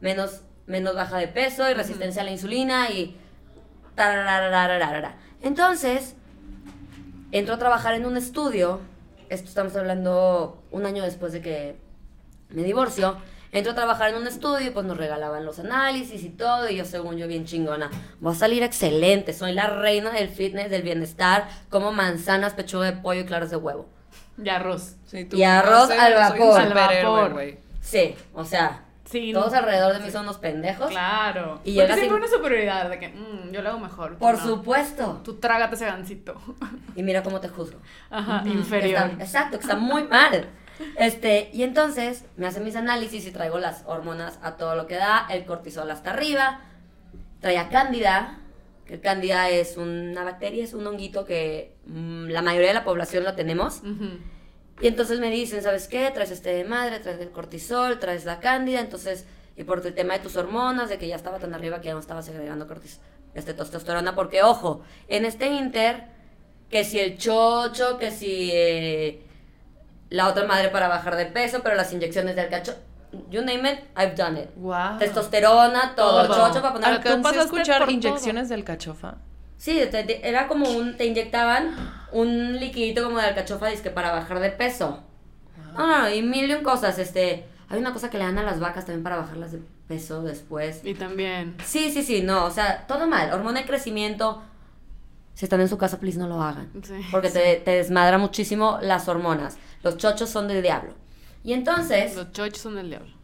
[0.00, 3.16] menos, menos baja de peso y resistencia a la insulina y...
[5.42, 6.14] Entonces,
[7.32, 8.80] entro a trabajar en un estudio,
[9.34, 11.76] esto estamos hablando un año después de que
[12.50, 13.16] me divorcio,
[13.52, 16.76] entro a trabajar en un estudio y pues nos regalaban los análisis y todo, y
[16.76, 20.82] yo según yo bien chingona, voy a salir excelente, soy la reina del fitness, del
[20.82, 23.86] bienestar, como manzanas, pechuga de pollo y claras de huevo.
[24.42, 24.96] Y arroz.
[25.06, 26.60] Sí, tú Y arroz no sé, al vapor.
[26.60, 27.32] Al vapor.
[27.34, 27.58] güey.
[27.80, 29.32] Sí, o sea, Sí.
[29.32, 30.88] todos alrededor de mí son unos pendejos.
[30.90, 31.60] Claro.
[31.64, 34.16] Y llegas siempre sin- una superioridad de que "Mm, yo lo hago mejor.
[34.16, 34.44] Por no".
[34.44, 35.20] supuesto.
[35.24, 36.40] Tú trágate ese gancito.
[36.96, 37.78] Y mira cómo te juzgo.
[38.10, 39.10] Ajá, Que inferior.
[39.10, 40.48] está- exacto, que está muy mal.
[40.96, 44.96] Este, y entonces me hacen mis análisis y traigo las hormonas a todo lo que
[44.96, 46.60] da, el cortisol hasta arriba.
[47.40, 48.38] Traía cándida,
[48.86, 53.22] que cándida es una bacteria, es un honguito que mm, la mayoría de la población
[53.24, 53.82] lo tenemos.
[54.80, 56.10] Y entonces me dicen, ¿sabes qué?
[56.12, 59.24] Traes este de madre, traes el cortisol, traes la cándida, entonces,
[59.56, 61.94] y por el tema de tus hormonas, de que ya estaba tan arriba que ya
[61.94, 63.00] no estaba segregando cortis
[63.34, 66.04] este, testosterona, porque ojo, en este inter,
[66.70, 69.22] que si el chocho, que si eh,
[70.10, 72.74] la otra madre para bajar de peso, pero las inyecciones del cacho,
[73.30, 74.48] you name it, I've done it.
[74.56, 74.98] Wow.
[74.98, 76.48] Testosterona, todo, Todo.
[76.48, 76.88] chocho para poner...
[76.90, 79.18] Al- Tú Alcancé a escuchar inyecciones del cachofa.
[79.64, 81.70] Sí, te- te- era como un, te inyectaban
[82.12, 85.02] un liquidito como de alcachofa, que para bajar de peso.
[85.72, 88.36] No, no, no, y mil y un cosas, este, hay una cosa que le dan
[88.36, 90.82] a las vacas también para bajarlas de peso después.
[90.84, 91.56] Y también.
[91.64, 94.42] Sí, sí, sí, no, o sea, todo mal, hormona de crecimiento,
[95.32, 97.00] si están en su casa, please no lo hagan, Sí.
[97.10, 100.92] porque te, te desmadra muchísimo las hormonas, los chochos son del diablo.
[101.42, 103.14] Y entonces, Los chochos son del diablo.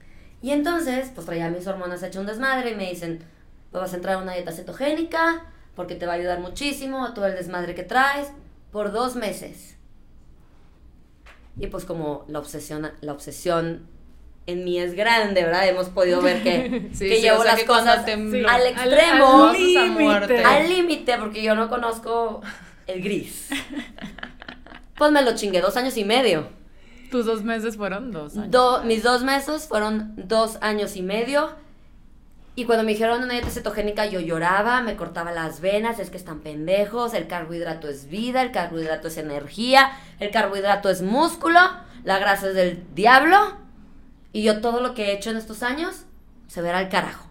[0.40, 3.22] y entonces, pues traía mis hormonas hecho un desmadre y me dicen,
[3.70, 5.42] pues vas a entrar a una dieta cetogénica
[5.80, 8.28] porque te va a ayudar muchísimo a todo el desmadre que traes
[8.70, 9.78] por dos meses.
[11.58, 13.86] Y pues como la obsesión, la obsesión
[14.46, 15.66] en mí es grande, ¿verdad?
[15.66, 18.66] Hemos podido ver que, Sí, que sí, llevo o sea, las que cosas te- al
[18.66, 19.52] extremo,
[20.44, 22.42] al límite, porque yo no conozco
[22.86, 23.48] el gris.
[24.98, 26.46] Pues me lo chingué dos años y medio.
[27.10, 28.50] Tus dos meses fueron dos años.
[28.50, 31.54] Do- mis dos meses fueron dos años y medio.
[32.56, 36.16] Y cuando me dijeron una dieta cetogénica, yo lloraba, me cortaba las venas, es que
[36.16, 41.60] están pendejos, el carbohidrato es vida, el carbohidrato es energía, el carbohidrato es músculo,
[42.04, 43.56] la grasa es del diablo.
[44.32, 46.04] Y yo todo lo que he hecho en estos años
[46.48, 47.26] se verá al carajo.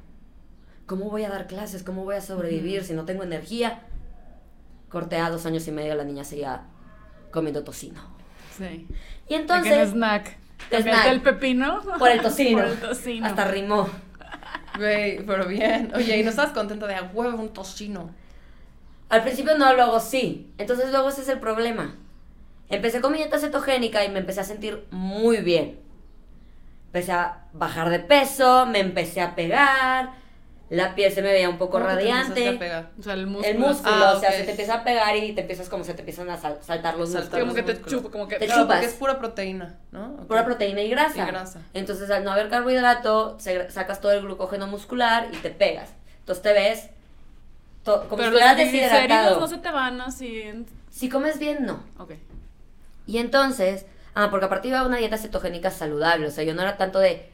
[0.86, 1.84] ¿Cómo voy a dar clases?
[1.84, 3.82] ¿Cómo voy a sobrevivir si no tengo energía?
[4.90, 6.64] Corté a dos años y medio, la niña seguía
[7.30, 8.02] comiendo tocino.
[8.58, 8.88] Sí.
[9.28, 9.94] Y Entonces, entonces...
[9.94, 10.24] snack.
[10.24, 10.38] snack.
[10.72, 11.82] Cambiaste el pepino.
[12.00, 12.58] Por el tocino.
[12.64, 13.28] Por el tocino.
[13.28, 13.88] Hasta rimó.
[14.80, 15.92] Güey, pero bien.
[15.94, 18.12] Oye, ¿y no estás contenta de huevo un tocino?
[19.10, 20.54] Al principio no, luego sí.
[20.58, 21.98] Entonces luego ese es el problema.
[22.70, 25.80] Empecé con mi dieta cetogénica y me empecé a sentir muy bien.
[26.86, 30.14] Empecé a bajar de peso, me empecé a pegar,
[30.70, 32.48] la piel se me veía un poco ¿Cómo que te radiante.
[32.50, 32.90] a pegar?
[33.00, 33.48] O sea, el músculo.
[33.50, 35.94] El músculo, Ah, o sea, se te empieza a pegar y te empiezas como se
[35.96, 37.56] te empiezan a sal- saltar los Saltar músculos.
[37.56, 38.36] Como que te chupo, como que.
[38.38, 38.78] Te Claro, chupas.
[38.78, 40.18] porque es pura proteína, ¿no?
[40.28, 41.24] Pura proteína y grasa.
[41.24, 41.62] Y grasa.
[41.74, 45.90] Entonces, al no haber carbohidrato, se- sacas todo el glucógeno muscular y te pegas.
[46.20, 46.90] Entonces te ves
[47.84, 49.40] to- como Pero si estuvieras los deshidratado.
[49.40, 50.42] no se te van así.
[50.42, 51.84] en- Si comes bien, no.
[51.98, 52.14] Ok.
[53.08, 56.62] Y entonces, ah, porque aparte iba a una dieta cetogénica saludable, o sea, yo no
[56.62, 57.28] era tanto de...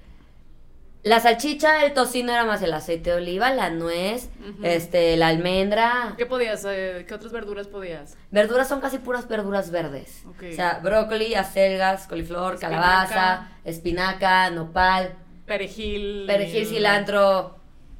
[1.06, 4.28] La salchicha, el tocino era más el aceite de oliva, la nuez,
[4.63, 6.15] este, la almendra.
[6.18, 6.65] ¿Qué podías?
[6.68, 8.18] eh, ¿Qué otras verduras podías?
[8.32, 10.24] Verduras son casi puras verduras verdes.
[10.26, 12.76] O sea, brócoli, acelgas, coliflor, Espinaca.
[12.82, 15.13] calabaza, espinaca, nopal,
[15.46, 16.24] Perejil.
[16.26, 17.56] perejil, cilantro,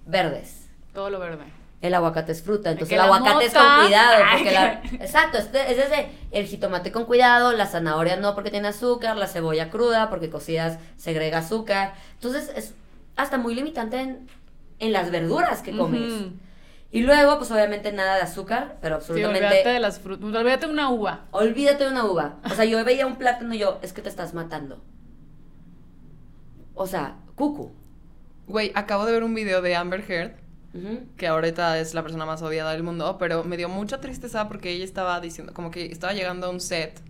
[0.08, 0.68] verdes.
[0.92, 1.44] Todo lo verde.
[1.82, 4.82] El aguacate es fruta, entonces el aguacate es con cuidado, porque la...
[4.94, 9.16] Exacto, es, de- es desde el jitomate con cuidado, la zanahoria no porque tiene azúcar,
[9.16, 11.94] la cebolla cruda porque cocidas segrega azúcar.
[12.14, 12.74] Entonces es
[13.16, 14.28] hasta muy limitante en,
[14.80, 16.12] en las verduras que comes.
[16.14, 16.32] Ujú.
[16.92, 19.46] Y luego, pues obviamente nada de azúcar, pero Sí, absolutamente...
[19.48, 20.34] olvídate de las frutas.
[20.34, 21.26] Olvídate de una uva.
[21.32, 22.38] Olvídate de una uva.
[22.46, 24.82] O sea, yo veía un plátano y yo, es que te estás matando.
[26.74, 27.72] O sea, cucu.
[28.48, 30.34] Güey, acabo de ver un video de Amber Heard
[30.74, 31.06] Ujú.
[31.18, 34.72] que ahorita es la persona más odiada del mundo, pero me dio mucha tristeza porque
[34.72, 37.02] ella estaba diciendo, como que estaba llegando a un set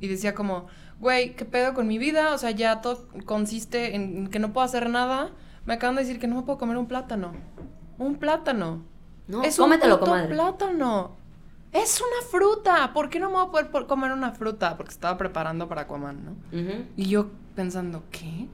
[0.00, 0.66] y decía como,
[1.00, 2.32] güey, ¿qué pedo con mi vida?
[2.34, 5.30] O sea, ya todo consiste en que no puedo hacer nada.
[5.66, 7.32] Me acaban de decir que no me puedo comer un plátano.
[7.98, 8.82] Un plátano.
[9.26, 10.34] No, es cómetelo, un puto comadre.
[10.34, 11.16] plátano.
[11.72, 12.92] Es una fruta.
[12.92, 14.76] ¿Por qué no me voy a poder comer una fruta?
[14.76, 16.36] Porque estaba preparando para Aquaman, ¿no?
[16.96, 18.48] Y yo pensando, ¿qué?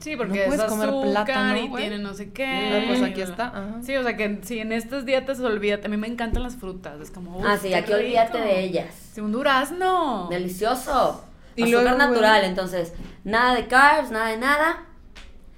[0.00, 2.46] Sí, ¿No porque puedes es comer plátano, y tiene no sé qué.
[2.46, 3.48] Ah, pues aquí está.
[3.48, 3.78] ajá.
[3.82, 7.00] Sí, o sea que si en estas dietas olvídate, a mí me encantan las frutas,
[7.00, 7.44] es como...
[7.44, 8.94] Ah, sí, aquí olvídate de ellas.
[9.12, 10.28] Sí, un durazno.
[10.30, 11.22] Delicioso.
[11.56, 14.84] Y Azúcar natural, entonces, nada de carbs, nada de nada.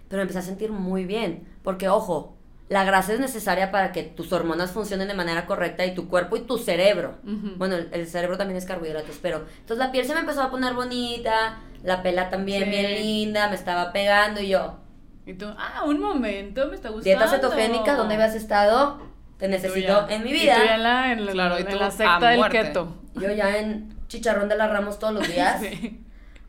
[0.08, 1.46] Pero me empecé a sentir muy bien.
[1.62, 2.36] Porque, ojo,
[2.68, 6.36] la grasa es necesaria para que tus hormonas funcionen de manera correcta y tu cuerpo
[6.36, 7.16] y tu cerebro.
[7.24, 7.56] Ujú.
[7.56, 9.44] Bueno, el, el cerebro también es carbohidratos, pero.
[9.60, 12.70] Entonces la piel se me empezó a poner bonita, la pela también Sí.
[12.70, 14.78] bien linda, me estaba pegando y yo.
[15.26, 17.04] Y tú, ah, un momento, me está gustando.
[17.04, 18.98] Dieta cetogénica, ¿dónde habías estado?
[19.38, 20.56] Te necesito ya- en mi Y tú vida.
[20.64, 22.96] ya en la, en la, Claro, en la secta del keto.
[23.14, 25.60] Yo ya en chicharrón de las Ramos todos los días.
[25.60, 26.04] Sí.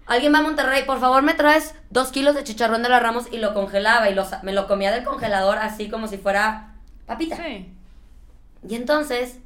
[0.05, 3.25] Alguien va a Monterrey, por favor me traes dos kilos de chicharrón de las Ramos
[3.31, 7.37] y lo congelaba y lo me lo comía del congelador así como si fuera papita.
[7.37, 7.73] Sí.
[8.67, 9.37] Y entonces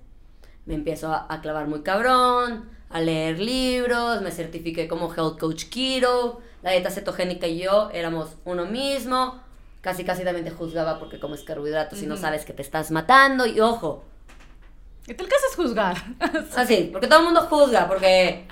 [0.66, 5.66] me empiezo a, a clavar muy cabrón, a leer libros, me certifiqué como Health Coach
[5.66, 9.40] Keto, la dieta cetogénica y yo éramos uno mismo,
[9.82, 13.46] casi casi también te juzgaba porque comes carbohidratos y no sabes que te estás matando
[13.46, 14.04] y ojo,
[15.08, 15.98] ¿Y tú alcanzas a juzgar?
[16.56, 18.46] así, porque todo el mundo juzga, porque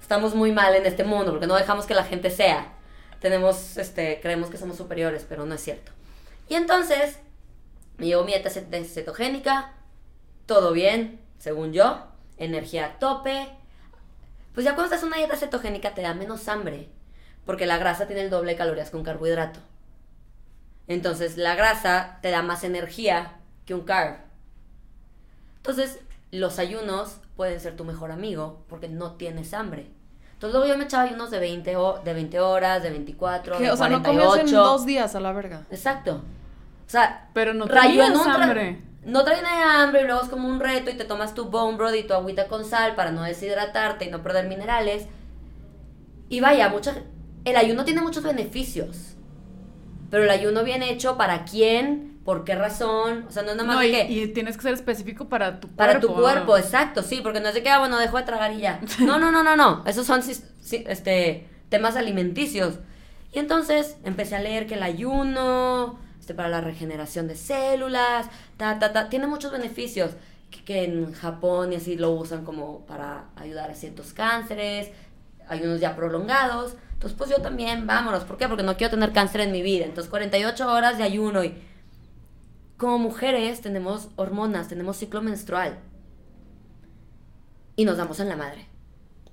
[0.00, 2.74] estamos muy mal en este mundo, porque no dejamos que la gente sea.
[3.20, 5.92] Tenemos, este, creemos que somos superiores, pero no es cierto.
[6.48, 7.18] Y entonces,
[7.98, 9.72] me llevo mi dieta cetogénica,
[10.46, 13.48] todo bien, según yo, energía a tope.
[14.54, 16.88] Pues ya cuando estás en una dieta cetogénica te da menos hambre,
[17.44, 19.60] porque la grasa tiene el doble de calorías que un carbohidrato.
[20.88, 24.25] Entonces, la grasa te da más energía que un carb.
[25.68, 26.00] Entonces,
[26.30, 29.90] los ayunos pueden ser tu mejor amigo porque no tienes hambre.
[30.34, 33.64] Entonces, luego yo me echaba ayunos de 20, ho- de 20 horas, de 24, ¿Qué?
[33.64, 34.28] de O sea, no 48.
[34.30, 35.62] comías en dos días a la verga.
[35.70, 36.22] Exacto.
[36.86, 38.82] O sea, Pero no tenías un tra- hambre.
[39.04, 41.46] No trae nada de hambre y luego es como un reto y te tomas tu
[41.46, 45.06] bone broth y tu agüita con sal para no deshidratarte y no perder minerales.
[46.28, 46.94] Y vaya, mucha,
[47.44, 49.14] el ayuno tiene muchos beneficios.
[50.10, 52.15] Pero el ayuno bien hecho, ¿para quién?
[52.26, 53.24] ¿Por qué razón?
[53.28, 54.10] O sea, no es nada más No, y, que...
[54.10, 55.76] y tienes que ser específico para tu cuerpo.
[55.76, 58.52] Para tu cuerpo, exacto, sí, porque no es de que, ah, bueno, dejo de tragar
[58.52, 58.80] y ya.
[58.98, 59.84] No, no, no, no, no.
[59.86, 62.80] Esos son este, temas alimenticios.
[63.32, 68.80] Y entonces empecé a leer que el ayuno, este, para la regeneración de células, ta,
[68.80, 70.10] ta, ta, tiene muchos beneficios.
[70.50, 74.90] Que, que en Japón y así lo usan como para ayudar a ciertos cánceres,
[75.48, 76.74] ayunos ya prolongados.
[76.94, 78.24] Entonces, pues yo también, vámonos.
[78.24, 78.48] ¿Por qué?
[78.48, 79.84] Porque no quiero tener cáncer en mi vida.
[79.84, 81.54] Entonces, 48 horas de ayuno y
[82.76, 85.78] como mujeres tenemos hormonas, tenemos ciclo menstrual.
[87.74, 88.66] Y nos damos en la madre.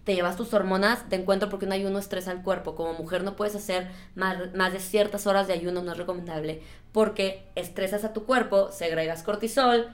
[0.03, 2.75] Te llevas tus hormonas de encuentro porque un ayuno estresa al cuerpo.
[2.75, 6.61] Como mujer no puedes hacer más, más de ciertas horas de ayuno, no es recomendable.
[6.91, 9.87] Porque estresas a tu cuerpo, segregas cortisol.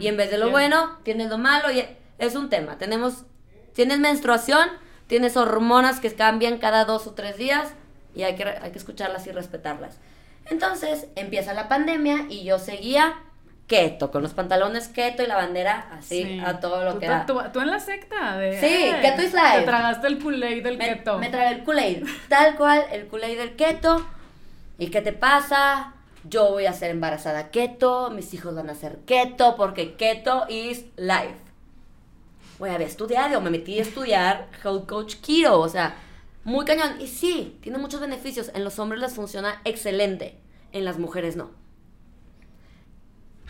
[0.00, 1.70] Y en vez de lo bueno, tienes lo malo.
[1.70, 1.84] Y
[2.18, 2.76] es un tema.
[2.78, 3.24] Tenemos,
[3.72, 4.68] tienes menstruación,
[5.06, 7.72] tienes hormonas que cambian cada dos o tres días.
[8.14, 9.98] Y hay que, hay que escucharlas y respetarlas.
[10.46, 13.14] Entonces empieza la pandemia y yo seguía
[13.66, 16.40] keto, con los pantalones keto y la bandera así Sí.
[16.44, 17.24] a todo lo Tú que da.
[17.26, 18.58] Tú, tú en la secta de...
[18.58, 19.58] Sí, eh, keto is life.
[19.60, 21.18] Te tragaste el Kool-Aid del Me, keto.
[21.18, 24.04] me trae el Kool-Aid, tal cual, el Kool-Aid del keto.
[24.78, 25.92] ¿Y qué te pasa?
[26.24, 30.84] Yo voy a ser embarazada keto, mis hijos van a ser keto, porque keto is
[30.96, 31.36] life.
[32.58, 35.94] Voy a ver, estudiado, me metí a estudiar Health Coach Keto, o sea,
[36.44, 37.00] muy cañón.
[37.00, 38.50] Y sí, tiene muchos beneficios.
[38.54, 40.38] En los hombres les funciona excelente,
[40.72, 41.50] en las mujeres no.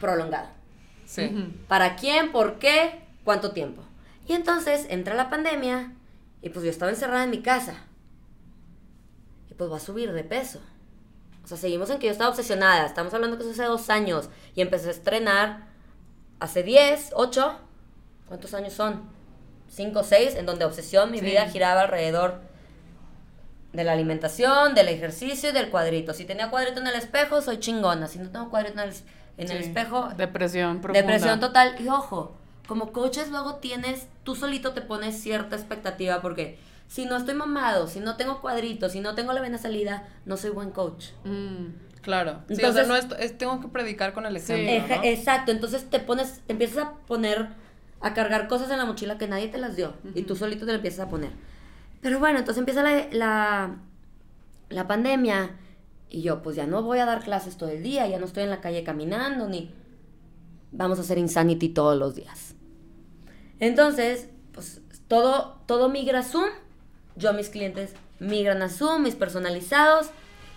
[0.01, 0.49] Prolongado.
[1.05, 1.29] Sí.
[1.69, 2.33] ¿Para quién?
[2.33, 3.01] ¿Por qué?
[3.25, 3.83] ¿Cuánto tiempo?
[4.27, 5.93] Y entonces entra la pandemia
[6.41, 7.75] y pues yo estaba encerrada en mi casa.
[9.51, 10.61] Y pues va a subir de peso.
[11.45, 12.87] O sea, seguimos en que yo estaba obsesionada.
[12.87, 14.29] Estamos hablando que eso hace dos años.
[14.55, 15.67] Y empecé a estrenar
[16.39, 17.59] hace 10, 8.
[18.29, 19.03] ¿Cuántos años son?
[19.69, 21.25] 5, 6, en donde obsesión, mi Sí.
[21.27, 22.41] vida giraba alrededor
[23.73, 26.13] de la alimentación, del ejercicio y del cuadrito.
[26.13, 28.09] Si tenía cuadrito en el espejo, soy chingona.
[28.09, 28.95] Si no tengo cuadrito en el,
[29.39, 29.69] en el Sí.
[29.69, 31.01] espejo, Depresión profunda.
[31.07, 31.77] Depresión total.
[31.79, 37.17] Y ojo, como coaches luego tienes, tú solito te pones cierta expectativa porque si no
[37.17, 40.71] estoy mamado, si no tengo cuadritos, si no tengo la vena salida, no soy buen
[40.71, 41.07] coach.
[41.25, 41.67] Mm.
[42.03, 42.41] Claro.
[42.49, 44.99] Sí, o Entonces- sea, no es, es- tengo que predicar con el ejemplo.
[45.05, 47.49] Exacto, entonces te pones, te empiezas a poner,
[48.01, 50.73] a cargar cosas en la mochila que nadie te las dio y tú solito te
[50.73, 51.31] lo empiezas a poner.
[52.01, 53.77] Pero bueno, entonces empieza la, la,
[54.71, 55.57] la pandemia
[56.09, 58.43] Y yo, pues ya no voy a dar clases todo el día, ya no estoy
[58.45, 59.73] en la calle caminando, ni
[60.73, 62.55] vamos a hacer Insanity todos los días.
[63.61, 66.49] Entonces, pues todo, todo migra a Zoom.
[67.17, 70.11] Yo, mis clientes migran a Zoom, mis personalizados.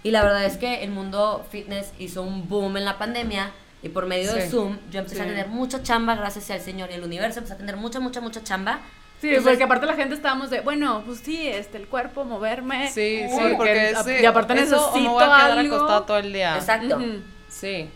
[0.03, 3.51] Y la verdad es que el mundo fitness hizo un boom en la pandemia.
[3.81, 4.49] Y por medio de Sí.
[4.51, 5.29] Zoom, yo empecé a Sí.
[5.29, 7.39] tener mucha chamba, gracias al Señor y el universo.
[7.39, 8.79] Empecé a tener mucha, mucha, mucha chamba.
[9.23, 12.89] Sí, Entonces- porque aparte la gente estábamos de, bueno, pues sí, este, el cuerpo, moverme.
[12.91, 15.75] Sí, sí, porque porque ese- Y aparte eso, o necesito me voy a quedar algo.
[15.77, 16.55] acostada todo el día.
[16.57, 16.99] Exacto.
[17.47, 17.89] Sí.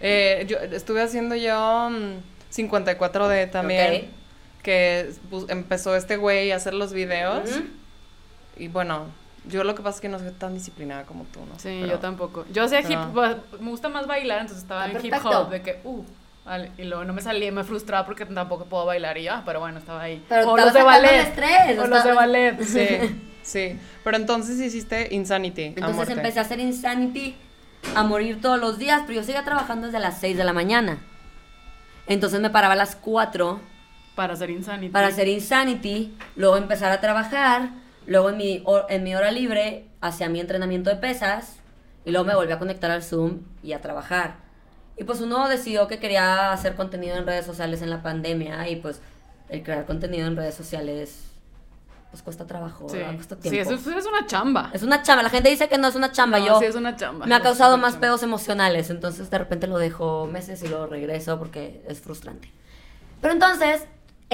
[0.00, 4.04] Eh, yo estuve haciendo yo mm, 54D también.
[4.06, 4.62] Ok.
[4.62, 7.50] Que pues, empezó este güey a hacer los videos.
[8.56, 9.06] Y bueno,
[9.46, 11.58] yo lo que pasa es que no soy tan disciplinada como tú, ¿no?
[11.58, 12.46] Sí, Pero- yo tampoco.
[12.50, 15.40] Yo hacía hip ba- me gusta más bailar, entonces estaba en hip perfecto.
[15.42, 16.02] hop, de que, uh,
[16.76, 19.78] y luego no me salía, me frustraba porque tampoco puedo bailar y ya, pero bueno,
[19.78, 20.24] estaba ahí.
[20.28, 21.20] Pero o los de ballet.
[21.22, 22.60] estrés, o los de ballet.
[22.64, 23.78] Sí, sí.
[24.02, 25.62] Pero entonces hiciste Insanity.
[25.62, 26.12] a Entonces muerte.
[26.14, 27.36] empecé a hacer Insanity
[27.94, 30.98] a morir todos los días, pero yo seguía trabajando desde las 6 de la mañana.
[32.06, 33.60] Entonces me paraba a las 4
[34.16, 34.88] Para hacer insanity.
[34.88, 37.70] para hacer Insanity, luego empezar a trabajar,
[38.06, 41.56] luego en mi, en mi hora libre hacía mi entrenamiento de pesas
[42.04, 44.41] y luego me volví a conectar al Zoom y a trabajar.
[44.96, 48.76] Y pues uno decidió que quería hacer contenido en redes sociales en la pandemia y
[48.76, 49.00] pues
[49.48, 51.24] el crear contenido en redes sociales
[52.10, 53.72] pues cuesta trabajo, Sí, cuesta sí tiempo.
[53.72, 54.70] eso, es- una chamba.
[54.74, 56.74] Es una chamba, la gente dice que no es una chamba, No, yo sí, es
[56.74, 57.24] una chamba.
[57.24, 58.00] me ha causado más chamba.
[58.02, 62.52] pedos emocionales, entonces de repente lo dejo meses y luego regreso porque es frustrante.
[63.22, 63.86] Pero entonces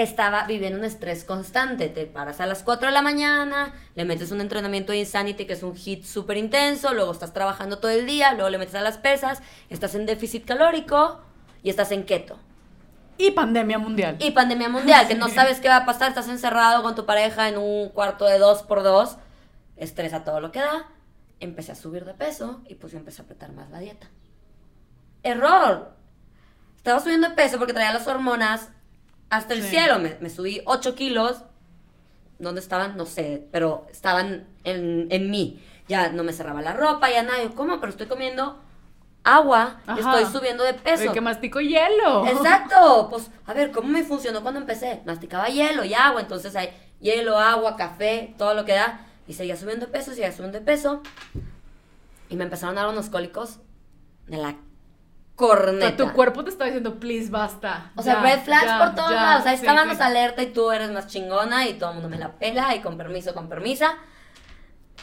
[0.02, 4.30] estaba viviendo un estrés constante, te paras a las 4 de la mañana, le metes
[4.30, 8.06] un entrenamiento de Insanity que es un hit súper intenso, luego estás trabajando todo el
[8.06, 11.20] día, luego le metes a las pesas, estás en déficit calórico
[11.62, 12.38] y estás en keto.
[13.16, 14.16] Y pandemia mundial.
[14.20, 17.48] Y pandemia mundial, que no sabes qué va a pasar, estás encerrado con tu pareja
[17.48, 19.16] en un cuarto de dos por dos,
[19.76, 20.87] estrés a todo lo que da.
[21.40, 24.08] Empecé a subir de peso y pues yo empecé a apretar más la dieta.
[25.24, 25.92] ¡Error!
[26.76, 28.70] Estaba subiendo de peso porque traía las hormonas
[29.30, 29.70] hasta el Sí.
[29.70, 29.98] cielo.
[29.98, 31.42] Me, me subí 8 kilos.
[32.38, 32.96] ¿Dónde estaban?
[32.96, 35.60] No sé, pero estaban en, en mí.
[35.88, 37.42] Ya no me cerraba la ropa, ya nada.
[37.42, 37.80] Yo, ¿cómo?
[37.80, 38.60] Pero estoy comiendo
[39.24, 39.98] agua Ajá.
[40.20, 41.02] estoy subiendo de peso.
[41.04, 42.26] De que mastico hielo.
[42.26, 45.02] Exacto, pues a ver, ¿cómo me funcionó cuando empecé?
[45.04, 49.04] Masticaba hielo y agua, entonces hay hielo, agua, café, todo lo que da.
[49.26, 51.02] Y seguía subiendo de peso, seguía subiendo de peso.
[52.30, 53.58] Y me empezaron a dar unos cólicos
[54.28, 54.56] de la
[55.40, 55.87] O corneta.
[55.87, 57.92] sea, tu cuerpo te está diciendo, please, basta.
[57.94, 59.16] O sea, Ya, red flags ya, por todos ya".
[59.22, 59.40] lados.
[59.40, 60.03] O sea, Sí, estábamos sí.
[60.03, 62.96] alerta y tú eres más chingona y todo el mundo me la pela y con
[62.96, 63.94] permiso, con permisa.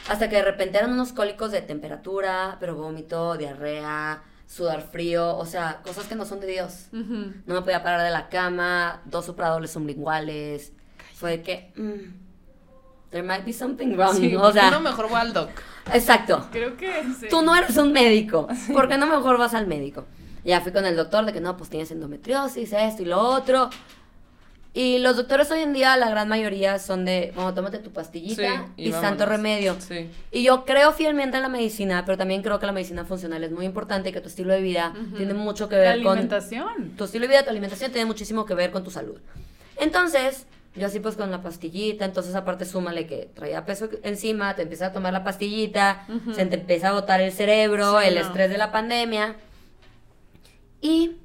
[0.08, 5.46] Hasta que de repente eran unos cólicos de temperatura, pero vómito, diarrea, sudar frío, o
[5.46, 6.88] sea, cosas que no son de Dios.
[6.92, 10.72] No me podía parar de la cama, dos sopradobles sublinguales.
[11.14, 14.14] Fue de que, mm, there might be something wrong.
[14.16, 15.48] Sí, o sea, no, mejor voy al doc.
[15.92, 16.46] exacto.
[16.52, 17.26] Creo que sí.
[17.30, 18.46] Tú no eres un médico.
[18.72, 20.04] ¿Por qué no mejor vas al médico?
[20.46, 23.68] Ya fui con el doctor de que no, pues tienes endometriosis, esto y lo otro.
[24.72, 28.66] Y los doctores hoy en día, la gran mayoría son de, bueno, tómate tu pastillita
[28.76, 29.74] Sí, y, y santo remedio.
[29.78, 30.10] Sí.
[30.30, 33.50] Y yo creo fielmente en la medicina, pero también creo que la medicina funcional es
[33.52, 36.90] muy importante y que tu estilo de vida tiene mucho que La ver con alimentación.
[36.96, 39.18] tu estilo de vida, tu alimentación tiene muchísimo que ver con tu salud.
[39.78, 44.62] Entonces, yo así pues con la pastillita, entonces aparte súmale que traía peso encima, te
[44.62, 48.20] empiezas a tomar la pastillita, se te empieza a botar el cerebro, Sí, el no.
[48.20, 49.36] estrés de la pandemia.
[50.80, 51.16] Y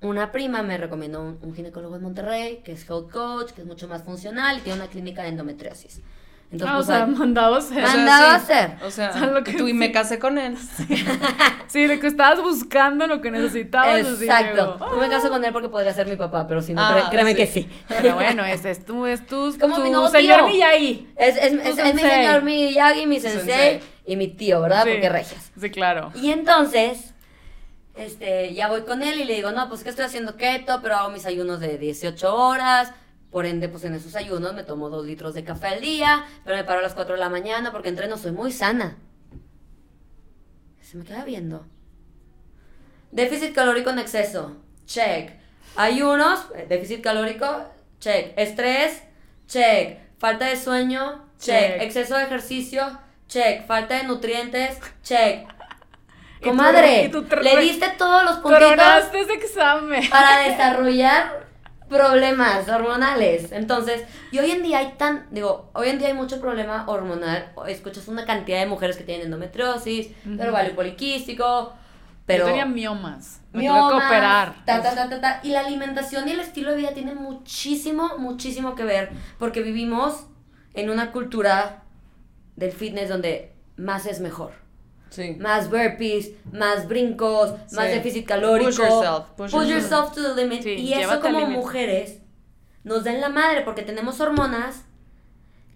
[0.00, 3.66] una prima me recomendó un, un ginecólogo en Monterrey, que es health coach, que es
[3.66, 6.00] mucho más funcional y tiene una clínica de endometriosis.
[6.50, 7.82] Entonces, Ah, o pues, sea, ahí- mandado a ser.
[7.82, 8.44] Man- Mandado a sí.
[8.52, 8.70] hacer.
[8.82, 9.92] O sea, O sea, lo que tú y me sí.
[9.92, 10.56] casé con él.
[11.68, 13.98] Sí, de que estabas buscando lo que necesitabas.
[13.98, 14.72] Exacto.
[14.78, 17.08] digo, No me caso con él porque podría ser mi papá, pero si no, Ah,
[17.10, 17.36] créeme sí.
[17.36, 17.68] que sí.
[17.88, 20.08] Pero bueno, ese es tu, es tu, como tu mi novio.
[20.08, 21.08] señor Miyagi.
[21.16, 23.80] Es, es, es- es mi señor Miyagi, mi sensei, sensei.
[24.06, 24.84] y mi tío, ¿verdad?
[24.84, 24.90] Sí.
[24.92, 25.52] Porque regias.
[25.60, 26.10] Sí, claro.
[26.14, 27.12] Y entonces,
[27.98, 30.96] este, ya voy con él y le digo, no, pues que estoy haciendo keto, pero
[30.96, 32.92] hago mis ayunos de 18 horas.
[33.30, 36.56] Por ende, pues en esos ayunos me tomo dos litros de café al día, pero
[36.56, 38.96] me paro a las 4 de la mañana porque entreno, soy muy sana.
[40.80, 41.66] Se me queda viendo.
[43.10, 44.56] Déficit calórico en exceso,
[44.86, 45.32] check.
[45.76, 47.64] Ayunos, eh, déficit calórico,
[48.00, 48.32] check.
[48.38, 49.02] Estrés,
[49.46, 49.98] check.
[50.18, 51.74] Falta de sueño, check.
[51.74, 51.82] Check.
[51.82, 53.66] Exceso de ejercicio, check.
[53.66, 55.46] Falta de nutrientes, check.
[56.42, 57.10] Comadre,
[57.42, 60.08] le diste todos los puntitos ese examen.
[60.08, 61.48] para desarrollar
[61.88, 63.50] problemas hormonales.
[63.52, 67.52] Entonces, y hoy en día hay tan, digo, hoy en día hay mucho problema hormonal.
[67.66, 71.72] Escuchas una cantidad de mujeres que tienen endometriosis, pero vale poliquístico,
[72.26, 73.40] pero Yo tenía miomas.
[73.52, 74.54] Me miomas, tuve que operar.
[74.66, 75.40] ta, ta, ta, ta, ta.
[75.42, 80.26] Y la alimentación y el estilo de vida tienen muchísimo, muchísimo que ver, porque vivimos
[80.74, 81.84] en una cultura
[82.56, 84.52] del fitness donde más es mejor.
[85.10, 85.36] Sí.
[85.40, 87.92] Más burpees, más brincos, más Sí.
[87.92, 88.70] déficit calórico.
[88.70, 89.90] Push yourself, push Push yourself.
[89.90, 90.62] yourself to the limit.
[90.62, 92.20] Sí, y eso como mujeres
[92.84, 94.84] nos da en la madre porque tenemos hormonas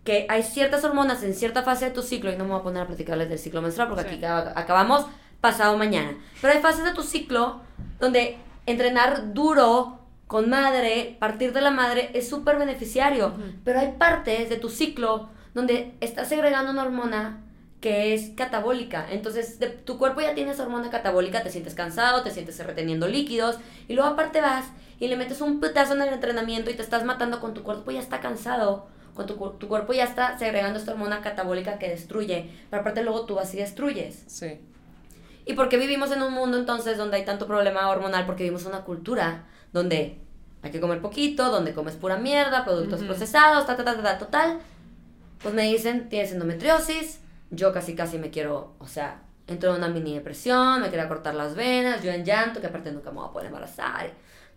[0.04, 2.62] que hay ciertas hormonas en cierta fase de tu ciclo, y no me voy a
[2.62, 4.08] poner a platicarles del ciclo menstrual porque Sí.
[4.16, 5.06] aquí acaba- acabamos
[5.40, 6.16] pasado mañana.
[6.40, 7.60] Pero hay fases de tu ciclo
[8.00, 13.32] donde entrenar duro con madre, partir de la madre, es súper beneficiario.
[13.64, 17.42] Pero hay partes de tu ciclo donde estás segregando una hormona
[17.82, 19.06] que es catabólica.
[19.10, 23.06] Entonces, de- tu cuerpo ya tiene esa hormona catabólica, te sientes cansado, te sientes reteniendo
[23.08, 23.58] líquidos,
[23.88, 24.64] y luego aparte vas
[24.98, 27.90] y le metes un putazo en el entrenamiento y te estás matando con tu cuerpo
[27.90, 32.48] ya está cansado, con tu, tu cuerpo ya está segregando esta hormona catabólica que destruye,
[32.70, 34.22] pero aparte luego tú vas y destruyes.
[34.28, 34.60] Sí.
[35.44, 38.26] ¿Y por qué vivimos en un mundo entonces donde hay tanto problema hormonal?
[38.26, 40.18] Porque vivimos en una cultura donde
[40.62, 44.18] hay que comer poquito, donde comes pura mierda, productos procesados, ta, ta, ta, ta, ta,
[44.18, 44.60] total.
[45.42, 47.18] Pues me dicen, tienes endometriosis,
[47.52, 51.34] yo casi casi me quiero, o sea, entro en una mini depresión, me quería cortar
[51.34, 54.10] las venas, yo en llanto, que aparte nunca me voy a poder embarazar, y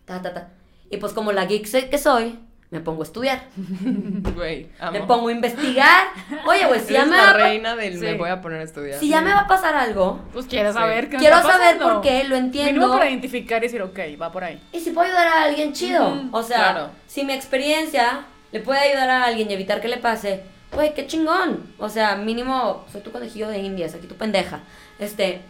[0.04, 0.48] ta, ta, ta.
[0.90, 2.38] Y pues como la geek que soy,
[2.70, 3.42] me pongo a estudiar,
[4.34, 6.08] Güey, me pongo a investigar.
[6.46, 8.98] Oye, güey, si ya me la va reina del me voy a poner a estudiar.
[8.98, 10.78] si ya me va a pasar algo, Pues quieres Sí.
[10.78, 12.72] saber qué quiero está saber por qué, lo entiendo.
[12.80, 14.60] Mínimo para identificar y decir, ok, va por ahí.
[14.72, 16.24] Y si puedo ayudar a alguien, chido.
[16.32, 16.90] O sea, claro.
[17.06, 20.42] si mi experiencia le puede ayudar a alguien y evitar que le pase,
[20.72, 21.74] güey, qué chingón.
[21.78, 24.60] O sea, mínimo, soy tu conejillo de indias, aquí tu pendeja.
[24.98, 25.40] Este.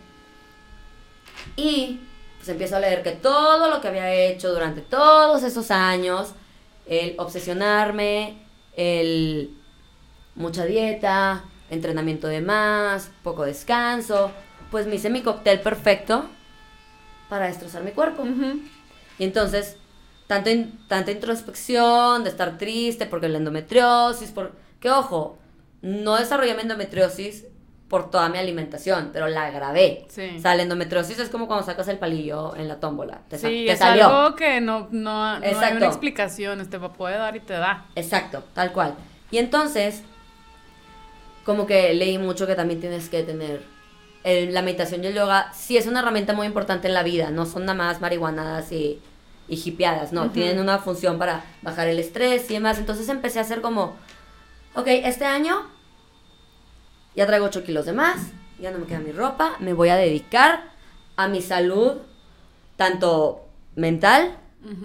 [1.57, 2.01] Y
[2.39, 6.33] pues empiezo a leer que todo lo que había hecho durante todos esos años,
[6.87, 8.39] el obsesionarme,
[8.77, 9.51] el
[10.35, 14.31] mucha dieta, entrenamiento de más, poco descanso,
[14.71, 16.27] pues me hice mi cóctel perfecto
[17.29, 18.25] para destrozar mi cuerpo.
[19.19, 19.77] Y entonces,
[20.27, 25.39] tanto in- tanta introspección, de estar triste porque la endometriosis, por que ojo,
[25.83, 27.45] no desarrollé mi endometriosis
[27.89, 30.07] por toda mi alimentación, pero la agravé.
[30.09, 30.35] Sí.
[30.37, 33.21] O sea, la endometriosis es como cuando sacas el palillo en la tómbola.
[33.29, 34.09] Te, Sí, te es salió.
[34.09, 37.87] algo que no, no, no hay una explicación, este va puede dar y te da.
[37.95, 38.95] Exacto, tal cual.
[39.31, 40.03] Y entonces,
[41.45, 43.63] como que leí mucho que también tienes que tener
[44.25, 45.53] el- la meditación y el yoga.
[45.53, 49.01] Sí es una herramienta muy importante en la vida, no son nada más marihuanadas y,
[49.49, 52.79] y hippieadas, no, tienen una función para bajar el estrés y demás.
[52.79, 53.95] Entonces empecé a hacer como,
[54.77, 55.67] ok, este año
[57.15, 59.97] ya traigo 8 kilos de más, ya no me queda mi ropa, me voy a
[59.97, 60.71] dedicar
[61.17, 61.99] a mi salud,
[62.77, 64.37] tanto mental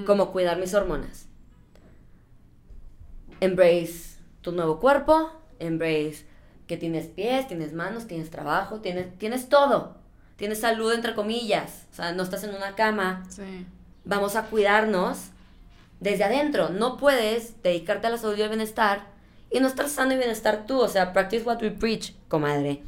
[0.06, 1.28] como cuidar mis hormonas
[3.42, 6.26] embrace tu nuevo cuerpo, embrace
[6.68, 10.00] que tienes pies, tienes manos, tienes trabajo, tienes, tienes todo.
[10.38, 13.26] Tienes salud entre comillas, o sea, no estás en una cama.
[13.30, 13.68] Sí.
[14.06, 15.30] Vamos a cuidarnos
[16.00, 16.70] desde adentro.
[16.70, 19.11] No puedes dedicarte a la salud y al bienestar
[19.52, 22.82] y no estar sano y bienestar tú, o sea, practice what we preach, comadre.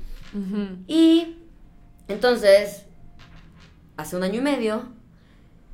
[0.87, 1.37] Y
[2.07, 2.85] entonces,
[3.97, 4.93] hace un año y medio,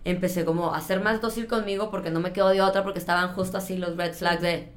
[0.04, 3.34] empecé como a ser más dócil conmigo porque no me quedo de otra porque estaban
[3.34, 4.74] justo así los red flags de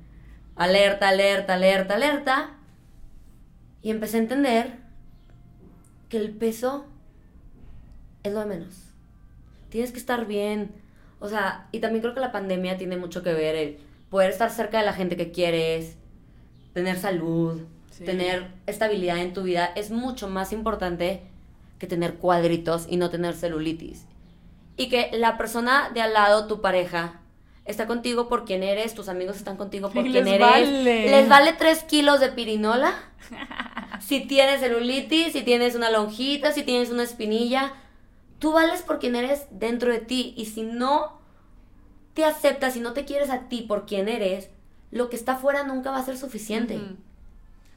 [0.55, 2.51] alerta, alerta, alerta, alerta.
[3.81, 4.79] Y empecé a entender
[6.09, 6.87] que el peso
[8.23, 8.93] es lo de menos.
[9.71, 10.73] Tienes que estar bien.
[11.19, 13.79] O sea, y también creo que la pandemia tiene mucho que ver el
[14.11, 15.97] poder estar cerca de la gente que quieres,
[16.73, 17.61] tener salud,
[17.91, 18.05] Sí.
[18.05, 21.21] tener estabilidad en tu vida es mucho más importante
[21.79, 24.07] que tener cuadritos y no tener celulitis.
[24.77, 27.21] Y que la persona de al lado, tu pareja,
[27.67, 30.41] está contigo por quien eres, tus amigos están contigo por quien eres.
[30.41, 31.11] vale.
[31.11, 32.95] Les vale 3 kilos de pirinola.
[34.01, 37.75] si tienes celulitis, si tienes una lonjita, si tienes una espinilla.
[38.39, 40.35] Tú vales por quien eres dentro de ti.
[40.37, 41.21] Y si no
[42.15, 44.49] te aceptas, si no te quieres a ti por quien eres,
[44.93, 46.77] lo que está afuera nunca va a ser suficiente.
[46.77, 46.97] Ujú.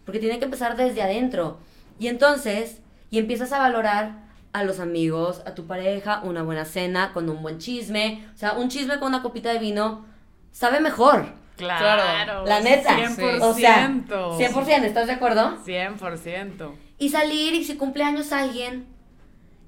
[0.06, 1.58] Porque tiene que empezar desde adentro.
[1.98, 7.12] Y entonces, y empiezas a valorar a los amigos, a tu pareja, una buena cena
[7.14, 8.28] con un buen chisme.
[8.36, 10.06] O sea, un chisme con una copita de vino
[10.52, 11.34] sabe mejor.
[11.58, 12.46] Claro.
[12.46, 12.98] La neta.
[12.98, 13.42] 100%.
[13.42, 15.58] O sea, 100%, ¿estás de acuerdo?
[15.66, 16.74] 100%.
[16.98, 18.86] Y salir y si cumpleaños alguien,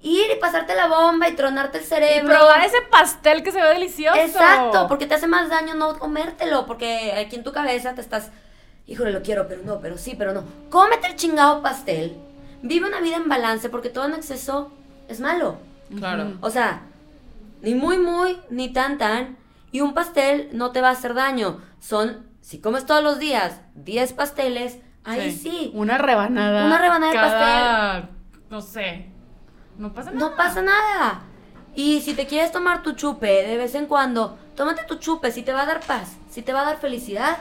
[0.02, 2.28] ir y pasarte la bomba y tronarte el Y cerebro.
[2.34, 4.20] probar ese pastel que se ve delicioso.
[4.20, 8.32] Exacto, porque te hace más daño no comértelo, porque aquí en tu cabeza te estás,
[8.86, 10.44] híjole, lo quiero, pero no, pero sí, pero no.
[10.70, 12.16] Cómete el chingado pastel.
[12.62, 14.72] Vive una vida en balance, porque todo en exceso
[15.08, 15.58] es malo.
[15.98, 16.34] Claro.
[16.42, 16.82] O sea,
[17.62, 19.38] ni muy, muy, ni tan, tan.
[19.72, 21.60] Y un pastel no te va a hacer daño.
[21.80, 25.72] Son, si comes todos los días 10 pasteles, ahí sí.
[25.74, 26.66] Una rebanada.
[26.66, 28.10] Una rebanada de cada,
[28.50, 29.08] No sé.
[29.78, 30.30] No pasa nada.
[30.30, 31.22] No pasa nada.
[31.76, 35.32] Y si te quieres tomar tu chupe de vez en cuando, tómate tu chupe.
[35.32, 37.38] Si te va a dar paz, si te va a dar felicidad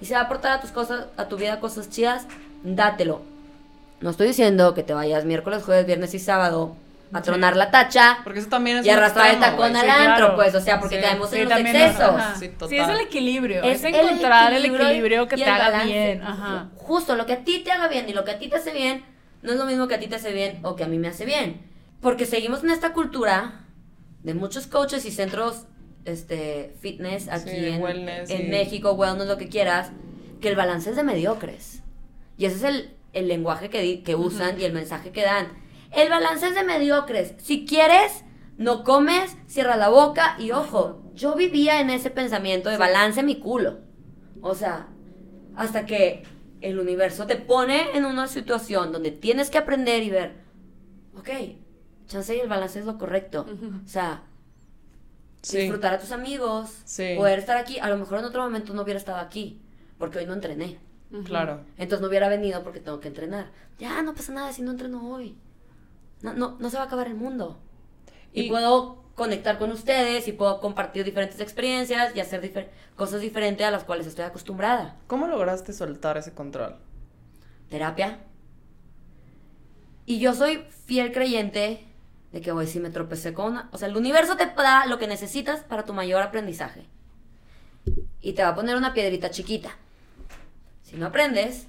[0.00, 2.26] y se va a aportar a tus cosas, a tu vida cosas chidas,
[2.62, 3.22] dátelo.
[4.00, 6.76] No estoy diciendo que te vayas miércoles, jueves, viernes y sábado
[7.12, 9.74] a tronar la tacha Porque eso también es y arrastrar el tacón güey.
[9.76, 10.34] al Sí, antro, claro.
[10.36, 11.02] pues, o sea, porque Sí.
[11.02, 12.00] caemos Sí, en los es- excesos.
[12.00, 12.34] ajá.
[12.36, 13.62] Sí, Sí, es el equilibrio.
[13.62, 15.92] Es, el encontrar el equilibrio equilibrio que te el haga balance.
[15.92, 16.22] bien.
[16.22, 16.66] Ajá.
[16.76, 18.72] Justo lo que a ti te haga bien y lo que a ti te hace
[18.72, 19.04] bien
[19.44, 21.08] no es lo mismo que a ti te hace bien o que a mí me
[21.08, 21.60] hace bien.
[22.00, 23.66] Porque seguimos en esta cultura
[24.22, 25.66] de muchos coaches y centros
[26.04, 29.90] este, fitness aquí Sí, en, wellness en y- México, wellness, lo que quieras,
[30.40, 31.82] que el balance es de mediocres.
[32.36, 35.48] Y ese es el, el lenguaje que, di- que usan y el mensaje que dan.
[35.92, 37.34] El balance es de mediocres.
[37.38, 38.24] Si quieres,
[38.58, 43.38] no comes, cierra la boca y ojo, yo vivía en ese pensamiento de balance mi
[43.38, 43.78] culo.
[44.42, 44.88] O sea,
[45.56, 46.24] hasta que
[46.68, 50.32] el universo te pone en una situación donde tienes que aprender y ver,
[51.16, 51.28] ok,
[52.06, 53.46] chance y el balance es lo correcto.
[53.84, 54.22] O sea,
[55.42, 55.58] Sí.
[55.58, 57.14] disfrutar a tus amigos, Sí.
[57.16, 57.78] poder estar aquí.
[57.78, 59.60] A lo mejor en otro momento no hubiera estado aquí,
[59.98, 60.78] porque hoy no entrené.
[61.26, 61.60] Claro.
[61.76, 63.50] Entonces no hubiera venido porque tengo que entrenar.
[63.78, 65.36] Ya, no pasa nada si no entreno hoy.
[66.22, 67.60] No, no, no se va a acabar el mundo.
[68.32, 73.20] Y, Y- puedo conectar con ustedes y puedo compartir diferentes experiencias y hacer difer- cosas
[73.20, 74.96] diferentes a las cuales estoy acostumbrada.
[75.06, 76.76] ¿Cómo lograste soltar ese control?
[77.70, 78.18] Terapia.
[80.06, 81.86] Y yo soy fiel creyente
[82.32, 83.68] de que, güey, si me tropecé con una...
[83.72, 86.86] O sea, el universo te da lo que necesitas para tu mayor aprendizaje.
[88.20, 89.70] Y te va a poner una piedrita chiquita.
[90.82, 91.68] Si no aprendes,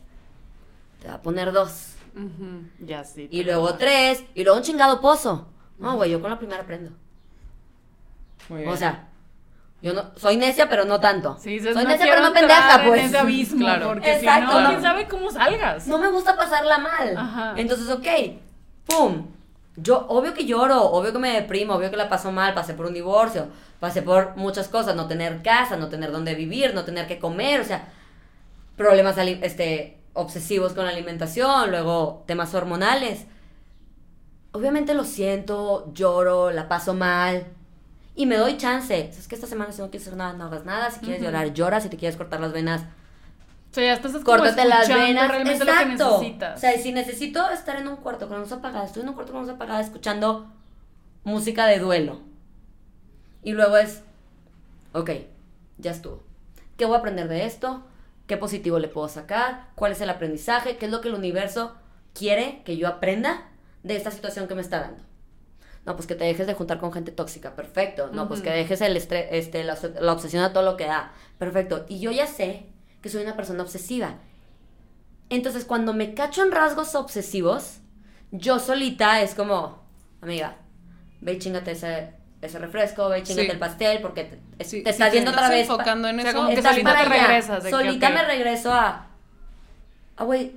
[1.01, 1.93] te va a poner dos.
[2.15, 3.27] Ujú, Ya sí.
[3.31, 5.47] Y luego tres, y luego un chingado pozo.
[5.77, 6.91] No, güey, yo con la primera aprendo.
[8.49, 8.71] Muy bien.
[8.71, 9.07] O sea,
[9.81, 11.37] yo no soy necia, pero no tanto.
[11.39, 13.05] Sí, soy no necia, pero no pendeja, en pues.
[13.05, 13.87] ese abismo, Claro.
[13.89, 14.51] porque Exacto.
[14.57, 15.87] si no, quién sabe cómo salgas.
[15.87, 17.15] No me gusta pasarla mal.
[17.17, 17.53] Ajá.
[17.57, 18.07] Entonces, ok,
[18.85, 19.27] pum.
[19.77, 22.85] Yo, obvio que lloro, obvio que me deprimo, obvio que la paso mal, pasé por
[22.85, 23.47] un divorcio,
[23.81, 27.59] pasé por muchas cosas, no tener casa, no tener dónde vivir, no tener que comer,
[27.59, 27.89] o sea,
[28.77, 33.25] problemas este, obsesivos con la alimentación, luego temas hormonales.
[34.53, 37.45] Obviamente lo siento, lloro, la paso mal
[38.15, 39.09] y me doy chance.
[39.09, 41.53] Es que esta semana si no quieres hacer nada, no hagas nada, si quieres llorar,
[41.53, 42.81] llora, si te quieres cortar las venas,
[43.71, 45.27] O sea, ya estás córtate las venas.
[45.29, 46.11] realmente lo que Exacto.
[46.19, 46.57] necesitas.
[46.57, 49.33] O sea, si necesito estar en un cuarto con luz apagada, estoy en un cuarto
[49.33, 50.47] con luz apagada escuchando
[51.25, 52.21] música de duelo.
[53.43, 54.01] Y luego es,
[54.93, 55.11] ok,
[55.77, 56.23] ya estuvo.
[56.77, 57.83] ¿Qué voy a aprender de esto?
[58.27, 59.67] ¿Qué positivo le puedo sacar?
[59.75, 60.77] ¿Cuál es el aprendizaje?
[60.77, 61.75] ¿Qué es lo que el universo
[62.13, 63.49] quiere que yo aprenda
[63.83, 65.03] de esta situación que me está dando?
[65.85, 68.09] No, pues que te dejes de juntar con gente tóxica, perfecto.
[68.11, 71.13] No, pues que dejes el estre- este, la, la obsesión a todo lo que da,
[71.37, 71.85] perfecto.
[71.87, 72.65] Y yo ya sé
[73.01, 74.15] que soy una persona obsesiva.
[75.29, 77.77] Entonces, cuando me cacho en rasgos obsesivos,
[78.31, 79.83] yo solita es como,
[80.21, 80.55] amiga,
[81.21, 83.51] ve y chingate ese, ese refresco, ve y chingate Sí.
[83.51, 85.61] el pastel, porque te, Sí, te estás yendo otra vez.
[85.69, 86.37] enfocando en O sea, eso.
[86.39, 87.09] como que estás solita te allá.
[87.27, 89.07] regresas, de que, solita me regreso a,
[90.17, 90.53] ah, güey,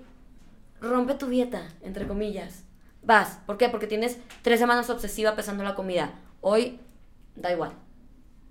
[0.80, 2.64] rompe tu dieta, entre comillas.
[3.08, 3.70] Vas, ¿por qué?
[3.70, 6.10] Porque tienes tres semanas obsesiva pesando la comida.
[6.42, 6.78] Hoy,
[7.36, 7.70] da igual.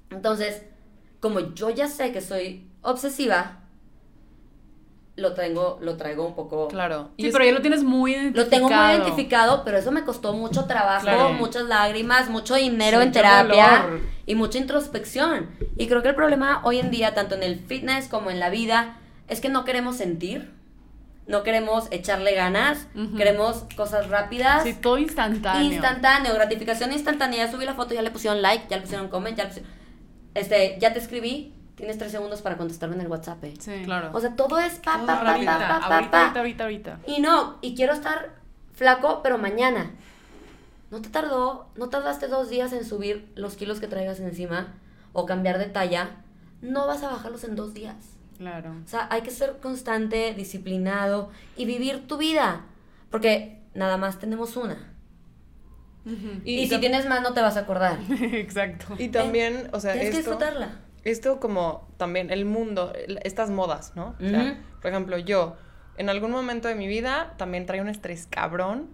[0.10, 0.64] Entonces,
[1.20, 3.60] como yo ya sé que soy obsesiva,
[5.16, 6.70] lo traigo, lo traigo un poco...
[6.70, 7.12] Claro.
[7.18, 8.46] Y Sí, es pero ya lo tienes muy identificado.
[8.46, 11.34] Lo tengo muy identificado, pero eso me costó mucho trabajo, Claro.
[11.34, 13.86] muchas lágrimas, mucho dinero Sí, en terapia
[14.26, 15.52] y mucha introspección.
[15.78, 18.50] Y creo que el problema hoy en día, tanto en el fitness como en la
[18.50, 18.98] vida,
[19.28, 20.52] es que no queremos sentir,
[21.28, 23.16] no queremos echarle ganas, Ujú.
[23.18, 24.64] queremos cosas rápidas.
[24.64, 25.72] Sí, todo instantáneo.
[25.74, 27.46] Instantáneo, gratificación instantánea.
[27.46, 29.72] Ya subí la foto, ya le pusieron like, ya le pusieron comment, ya le pusieron...
[30.34, 33.44] Este, ya te escribí, tienes tres segundos para contestarme en el WhatsApp.
[33.44, 33.54] eh.
[33.60, 33.82] Sí.
[33.86, 34.12] Claro.
[34.14, 36.22] O sea, todo es pa, pa, pa, ahorita, pa, pa, pa, ahorita, pa.
[36.22, 37.00] ahorita, ahorita, ahorita.
[37.08, 38.36] Y no, y quiero estar
[38.74, 39.92] flaco, pero mañana.
[40.90, 44.76] No te tardó, no tardaste dos días en subir los kilos que traigas encima
[45.12, 46.12] o cambiar de talla.
[46.62, 47.96] No vas a bajarlos en dos días.
[48.38, 48.76] Claro.
[48.86, 52.66] O sea, hay que ser constante, disciplinado y vivir tu vida.
[53.10, 54.94] Porque nada más tenemos una.
[56.46, 57.98] Y, si tienes más, no te vas a acordar.
[58.22, 58.96] Exacto.
[58.98, 60.80] Y también, o sea, Tienes que esto, disfrutarla.
[61.04, 64.16] esto como también el mundo, el- estas modas, ¿no?
[64.22, 65.58] O sea, por ejemplo, yo
[65.98, 68.90] en algún momento de mi vida también traía un estrés cabrón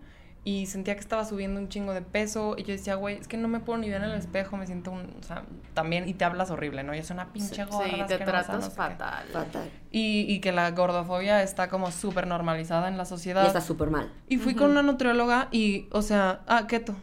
[0.46, 3.38] y sentía que estaba subiendo un chingo de peso y yo decía, güey, es que
[3.38, 6.14] no me puedo ni ver en el espejo, me siento un, o sea, también, y
[6.16, 6.94] te hablas horrible, ¿no?
[6.94, 7.86] Yo soy una pinche gorda.
[7.90, 8.76] Sí, te tratas no sé qué.
[8.76, 9.26] fatal.
[9.32, 9.72] Fatal.
[9.90, 13.46] Y, y que la gordofobia está como súper normalizada en la Y sociedad.
[13.46, 14.12] está súper mal.
[14.28, 16.94] Y fui con una nutrióloga y, o sea, ah, keto.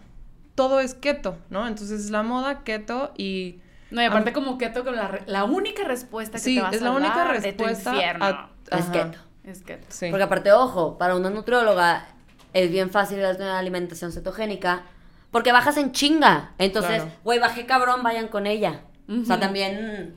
[0.54, 1.66] Todo es keto, ¿no?
[1.66, 3.60] Entonces la moda keto y...
[3.90, 6.82] No, y aparte como keto, que la, la única respuesta que Sí, te vas es
[6.82, 8.24] a la única dar respuesta de tu infierno.
[8.26, 9.18] a- Es keto.
[9.44, 9.86] Es keto.
[9.88, 10.08] Sí.
[10.10, 12.06] Porque aparte, ojo, para una nutrióloga
[12.52, 14.82] es bien fácil darte una alimentación cetogénica
[15.30, 16.52] porque bajas en chinga.
[16.58, 17.10] Entonces, Claro.
[17.24, 18.82] güey, bajé cabrón, vayan con ella.
[19.08, 20.14] O sea, también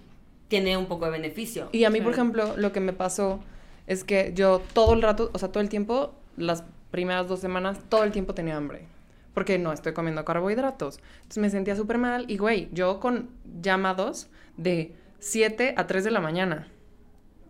[0.48, 1.70] tiene un poco de beneficio.
[1.72, 3.40] Y a mí, por ejemplo, lo que me pasó
[3.88, 7.80] es que yo todo el rato, o sea, todo el tiempo, las primeras dos semanas
[7.90, 8.86] todo el tiempo tenía hambre.
[9.34, 11.00] Porque no estoy comiendo carbohidratos.
[11.18, 12.26] Entonces me sentía súper mal.
[12.28, 13.32] Y güey, yo con
[13.62, 14.28] llamados
[14.58, 16.68] de 7 a 3 de la mañana.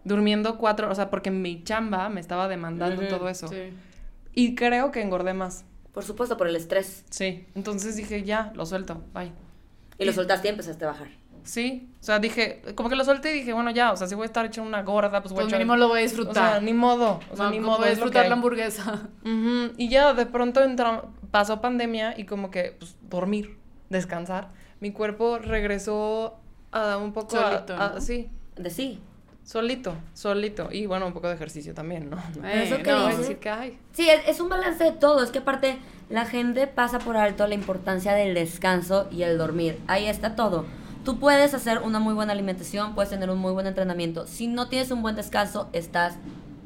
[0.06, 3.48] Durmiendo cuatro, o sea, porque mi chamba me estaba demandando todo eso.
[3.48, 3.74] Sí.
[4.34, 5.66] Y creo que engordé más.
[5.94, 7.06] Por supuesto, por el estrés.
[7.10, 7.46] Sí.
[7.56, 9.32] Entonces dije, ya, lo suelto, bye.
[10.00, 11.08] Y lo soltaste y empezaste a bajar.
[11.44, 11.90] Sí.
[12.00, 14.24] O sea, dije, como que lo solté y dije, bueno, ya, o sea, si voy
[14.24, 16.08] a estar hecha una gorda, pues voy Pues a echar- mínimo lo voy a O
[16.08, 16.64] sea, disfrutar.
[16.64, 17.20] ni modo.
[17.32, 17.78] O sea, No, ni modo.
[17.80, 19.10] voy a disfrutar la hamburguesa.
[19.24, 23.58] Ujú, Y ya de pronto entra- pasó pandemia y como que pues, dormir,
[23.90, 24.50] descansar.
[24.80, 26.38] Mi cuerpo regresó
[26.72, 28.02] a un poco a- Solito, a- ¿no?
[28.02, 29.00] sí, De sí.
[29.44, 30.70] Solito, solito.
[30.72, 32.18] Y bueno, un poco de ejercicio también, ¿no?
[32.40, 33.80] No Ey, eso que no, decir que ay.
[33.92, 35.24] Sí, es, es un balance de todo.
[35.24, 35.78] Es que aparte
[36.10, 39.80] la gente pasa por alto la importancia del descanso y el dormir.
[39.88, 40.66] Ahí está todo.
[41.04, 44.26] Tú puedes hacer una muy buena alimentación, puedes tener un muy buen entrenamiento.
[44.26, 46.16] Si no tienes un buen descanso, estás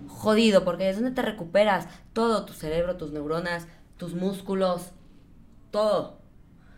[0.08, 3.68] jodido porque es donde te recuperas todo, tu cerebro, tus neuronas,
[3.98, 4.92] tus músculos,
[5.72, 6.20] todo.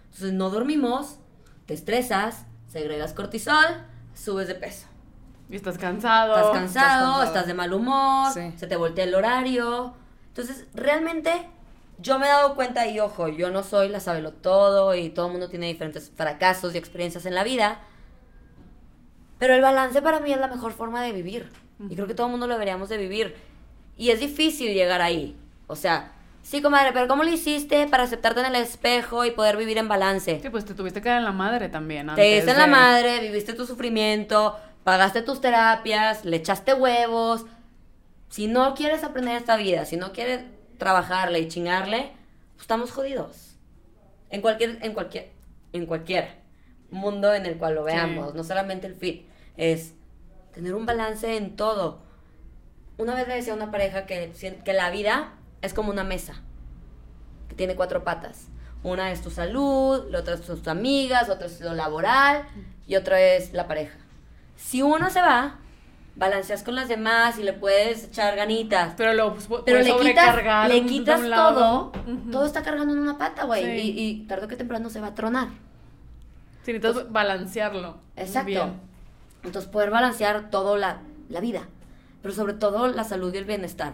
[0.06, 1.20] Entonces no dormimos,
[1.66, 3.66] te estresas, segregas cortisol,
[4.14, 4.88] subes de peso.
[5.50, 6.36] Y estás cansado.
[6.36, 7.24] Estás cansado, cansado.
[7.24, 8.54] estás de mal humor, Sí.
[8.56, 9.93] se te voltea el horario.
[10.28, 11.32] Entonces, realmente,
[11.97, 15.26] yo me he dado cuenta, y ojo, yo no soy la sabelo todo, y todo
[15.26, 17.80] el mundo tiene diferentes fracasos y experiencias en la vida.
[19.39, 21.50] Pero el balance para mí es la mejor forma de vivir.
[21.89, 23.36] Y creo que todo el mundo lo deberíamos de vivir.
[23.97, 25.36] Y es difícil llegar ahí.
[25.68, 26.12] O sea,
[26.43, 29.88] sí, comadre, pero ¿cómo lo hiciste para aceptarte en el espejo y poder vivir en
[29.88, 30.39] balance?
[30.41, 32.08] Sí, pues te tuviste que dar en la madre también.
[32.08, 36.73] Te antes diste en la de- madre, viviste tu sufrimiento, pagaste tus terapias, le echaste
[36.73, 37.45] huevos.
[38.30, 40.43] Si no quieres aprender esta vida, si no quieres
[40.77, 42.11] trabajarle y chingarle,
[42.53, 43.55] pues estamos jodidos.
[44.30, 45.32] En cualquier, en cualquier,
[45.73, 46.39] en cualquier
[46.91, 49.27] mundo en el cual lo veamos, no solamente el fit,
[49.57, 49.93] es
[50.53, 52.01] tener un balance en todo.
[52.97, 54.32] Una vez le decía a una pareja que,
[54.63, 56.41] que la vida es como una mesa
[57.47, 58.47] que tiene cuatro patas.
[58.84, 62.45] Una es tu salud, la otra es tus amigas, otra es lo laboral
[62.88, 63.97] y otra es la pareja.
[64.60, 65.55] Si uno se va,
[66.16, 68.93] balanceas con las demás y le puedes echar ganitas.
[68.97, 69.95] Pero lo pues, Pero le
[70.86, 71.91] quitas, le todo,
[72.32, 73.64] todo está cargando en una pata, güey.
[73.64, 73.93] Sí.
[73.95, 75.47] Y, y tarde o que temprano se va a tronar.
[76.64, 77.97] Sí, necesitas balancearlo.
[78.16, 78.47] Exacto.
[78.47, 78.74] Bien.
[79.43, 80.99] Entonces, poder balancear todo la,
[81.30, 81.62] la vida,
[82.22, 83.93] pero sobre todo la salud y el bienestar.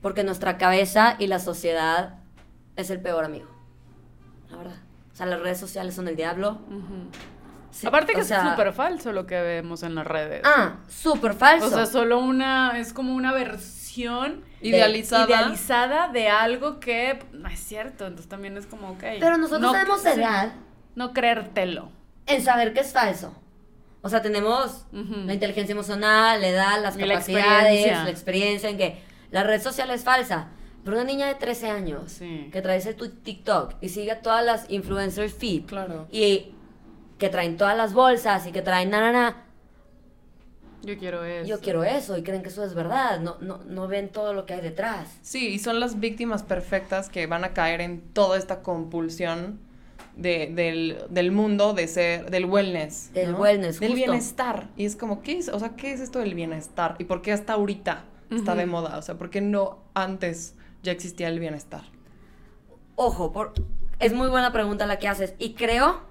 [0.00, 2.20] Porque nuestra cabeza y la sociedad
[2.76, 3.48] es el peor amigo.
[4.50, 4.78] La verdad.
[5.12, 6.58] O sea, las redes sociales son el diablo.
[7.70, 10.42] Sí, Aparte que sea, es súper falso lo que vemos en las redes.
[10.44, 11.66] Ah, súper falso.
[11.66, 15.26] O sea, solo una, es como una versión Idealizada.
[15.26, 18.06] idealizada de algo que no es cierto.
[18.06, 19.04] Entonces también es como, ok.
[19.20, 20.52] pero nosotros no- tenemos sí, edad
[20.96, 21.90] No creértelo.
[22.26, 23.34] en saber que es falso.
[24.02, 25.14] O sea, tenemos Ujú.
[25.26, 28.04] la inteligencia emocional, la edad, las Y la capacidades, experiencia.
[28.04, 30.48] la experiencia en que la red social es falsa.
[30.82, 32.48] Pero una niña de 13 años Sí.
[32.52, 36.08] que trae ese tu TikTok y sigue a todas las influencers feed Claro.
[36.10, 36.54] y
[37.20, 39.44] que traen todas las bolsas y que traen na, na, na,
[40.82, 41.46] Yo quiero eso.
[41.48, 44.46] yo quiero eso y creen que eso es verdad, no, no, no ven todo lo
[44.46, 45.18] que hay detrás.
[45.22, 49.60] Sí, y son las víctimas perfectas que van a caer en toda esta compulsión
[50.16, 53.12] de- del, del mundo de ser, del wellness.
[53.12, 53.38] Del ¿no?
[53.38, 54.06] wellness, Del justo.
[54.06, 54.68] bienestar.
[54.76, 55.48] Y es como, ¿qué es?
[55.50, 56.96] O sea, ¿qué es esto del bienestar?
[56.98, 58.96] ¿Y por qué hasta ahorita está de moda?
[58.98, 61.82] O sea, ¿por qué no antes ya existía el bienestar?
[62.96, 63.52] Ojo, por,
[63.98, 65.34] es muy buena pregunta la que haces.
[65.38, 66.08] Y creo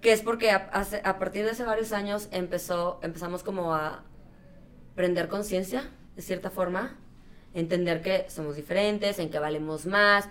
[0.00, 4.02] que es porque a, hace- a partir de hace varios años empezó, empezamos como a
[4.94, 6.96] prender conciencia, de cierta forma.
[7.54, 10.28] Entender que somos diferentes, en que valemos más.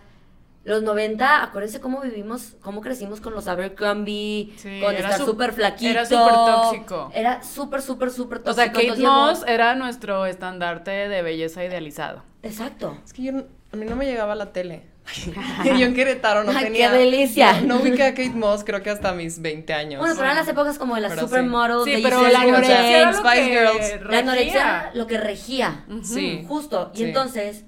[0.64, 5.54] Los 90, acuérdense cómo vivimos, cómo crecimos con los Abercrombie, Sí, con era estar súper
[5.54, 5.90] flaquito.
[5.92, 7.12] era súper tóxico.
[7.14, 8.56] Era súper, súper, súper O tóxico.
[8.64, 12.24] sea, Kate Entonces llegó- Moss era nuestro estandarte de belleza idealizado.
[12.44, 12.98] Exacto.
[13.06, 14.89] Es que yo, no- a mí no me llegaba la tele.
[15.66, 16.92] yo en Querétaro no Ay, qué tenía...
[16.92, 17.62] delicia.
[17.62, 20.00] No, no ubiqué a Kate Moss creo que hasta mis 20 años.
[20.00, 22.98] Bueno, pero eran las épocas como de las Pero supermodels Sí, de pero la anorexia
[23.02, 23.60] era lo Spice que
[23.98, 24.10] Girls.
[24.12, 25.86] La anorexia lo que regía.
[26.04, 26.46] Sí.
[26.48, 26.92] Justo.
[26.94, 27.04] Y Sí.
[27.06, 27.66] entonces,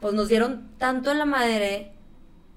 [0.00, 1.92] pues nos dieron tanto en la madre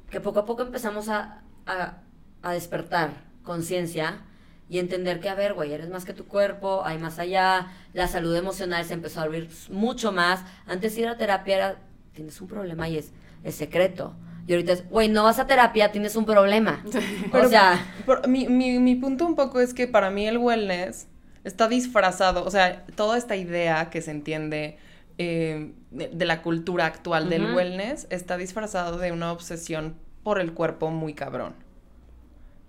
[0.09, 1.97] que poco a poco empezamos a, a,
[2.43, 3.11] a despertar
[3.43, 4.21] conciencia
[4.69, 8.07] y entender que, a ver, güey, eres más que tu cuerpo, hay más allá, la
[8.09, 10.41] salud emocional se empezó a abrir mucho más.
[10.65, 11.75] Antes ir a terapia era,
[12.13, 13.11] tienes un problema y es,
[13.43, 14.15] es secreto.
[14.47, 16.83] Y ahorita es, güey, no vas a terapia, tienes un problema.
[17.31, 20.37] Pero- o sea, Por- mi, mi, mi punto un poco es que para mí el
[20.37, 21.07] wellness
[21.43, 24.77] está disfrazado, o sea, toda esta idea que se entiende
[25.17, 30.53] eh, de, de la cultura actual del wellness está disfrazado de una obsesión por el
[30.53, 31.53] cuerpo muy cabrón.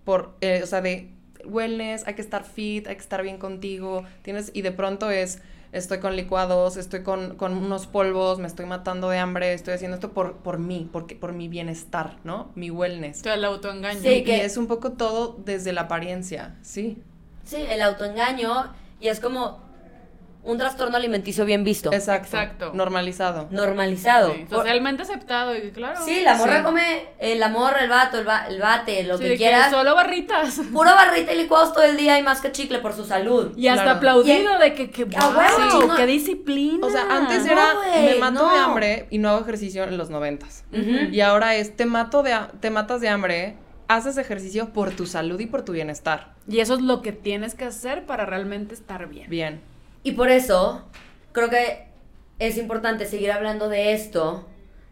[0.05, 1.11] Por, eh, o sea, de
[1.45, 5.43] wellness, hay que estar fit, hay que estar bien contigo, tienes, y de pronto es
[5.73, 9.97] estoy con licuados, estoy con, con unos polvos, me estoy matando de hambre, estoy haciendo
[9.97, 12.51] esto por, por mí, porque, por mi bienestar, ¿no?
[12.55, 13.21] Mi wellness.
[13.21, 14.01] O sea, el autoengaño.
[14.01, 14.09] Sí.
[14.09, 17.03] Y que- es un poco todo desde la apariencia, sí.
[17.45, 19.61] Sí, el autoengaño y es como
[20.49, 22.27] un trastorno alimenticio bien visto, Exacto.
[22.37, 22.71] Exacto.
[22.75, 23.49] Normalizado.
[23.51, 24.33] normalizado.
[24.35, 26.01] Sí, Por- socialmente aceptado, y claro.
[26.05, 26.63] Sí, la morra Sí.
[26.65, 29.71] come el amor, el vato, el, ba- el bate, lo Sí, que quieras.
[29.71, 30.59] Solo barritas.
[30.73, 33.53] Puro barrita y licuados todo el día y más que chicle por su salud.
[33.57, 33.97] Y hasta Claro.
[33.99, 35.21] aplaudido de que, que wow,
[35.71, 35.97] chingón.
[35.97, 36.87] qué disciplina.
[36.87, 37.67] O sea, antes No, era
[38.01, 40.65] me mato de hambre y no hago ejercicio en los noventas.
[40.73, 43.57] Y ahora es te mato de te matas de hambre,
[43.89, 46.35] haces ejercicio por tu salud y por tu bienestar.
[46.49, 49.29] Y eso es lo que tienes que hacer para realmente estar bien.
[49.29, 49.61] Bien.
[50.09, 50.83] Y por eso
[51.33, 51.87] creo que
[52.39, 54.47] es importante seguir hablando de esto,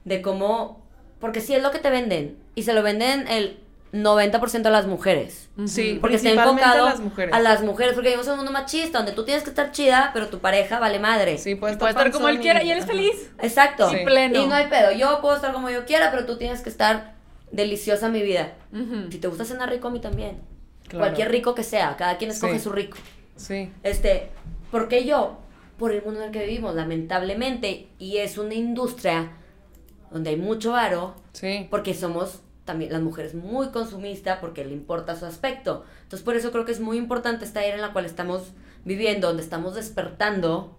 [0.05, 0.85] de cómo,
[1.21, 3.59] porque sí es lo que te venden y se lo venden el
[3.95, 5.49] 90% a las mujeres.
[5.65, 7.35] Sí, Porque está principalmente enfocado a las mujeres.
[7.35, 10.11] a las mujeres, porque vivimos en un mundo machista donde tú tienes que estar chida,
[10.13, 11.39] pero tu pareja vale madre.
[11.39, 13.31] Sí, puede Puede estar como él quiera y él es feliz.
[13.41, 13.89] Exacto.
[13.89, 13.97] Sí.
[14.03, 14.39] Y pleno.
[14.43, 14.93] Y no hay pedo.
[14.93, 17.15] Yo puedo estar como yo quiera, pero tú tienes que estar
[17.53, 18.53] deliciosa mi vida.
[19.11, 20.41] Si te gusta cenar rico, a mí también.
[20.89, 21.05] Claro.
[21.07, 22.65] Cualquier rico que sea, cada quien escoge Sí.
[22.65, 22.99] su rico.
[23.37, 23.71] Sí.
[23.83, 24.31] Este,
[24.77, 25.39] ¿por qué yo?
[25.79, 29.33] Por el mundo en el que vivimos, lamentablemente, y es una industria
[30.11, 31.67] donde hay mucho varo, Sí.
[31.71, 35.85] porque somos también las mujeres muy consumistas, porque le importa su aspecto.
[36.03, 38.53] Entonces, por eso creo que es muy importante esta era en la cual estamos
[38.85, 40.77] viviendo, donde estamos despertando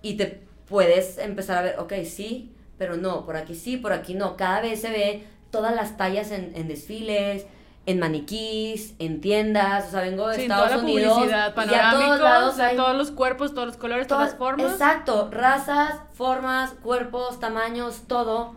[0.00, 4.14] y te puedes empezar a ver, ok, sí, pero no, por aquí sí, por aquí
[4.14, 4.36] no.
[4.36, 7.44] Cada vez se ve todas las tallas en, en desfiles,
[7.88, 11.74] en maniquís, en tiendas, o sea, vengo de Sí, Estados toda la Unidos publicidad, y
[11.74, 14.72] a todos hay los cuerpos, todos los colores, todas las formas.
[14.72, 18.52] Exacto, razas, formas, cuerpos, tamaños, todo.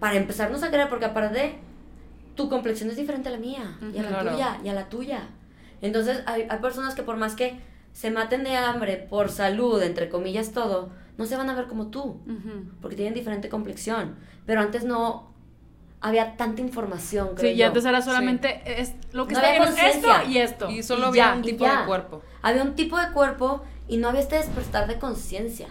[0.00, 1.58] Para empezarnos a querer, porque aparte,
[2.34, 4.30] tu complexión es diferente a la mía, y a la Claro.
[4.30, 5.20] tuya, y a la tuya.
[5.82, 7.60] Entonces, hay, hay personas que por más que
[7.92, 11.88] se maten de hambre por salud, entre comillas, todo, no se van a ver como
[11.88, 12.20] tú,
[12.80, 14.16] porque tienen diferente complexión.
[14.46, 15.35] Pero antes no
[16.00, 17.66] había tanta información, Sí, creo y yo.
[17.66, 20.70] antes era solamente es, lo que No está bien esto y esto.
[20.70, 21.30] Y solo ya.
[21.30, 21.80] había un y tipo ya.
[21.80, 22.22] de cuerpo.
[22.42, 25.68] Había un tipo de cuerpo y no había este despertar de conciencia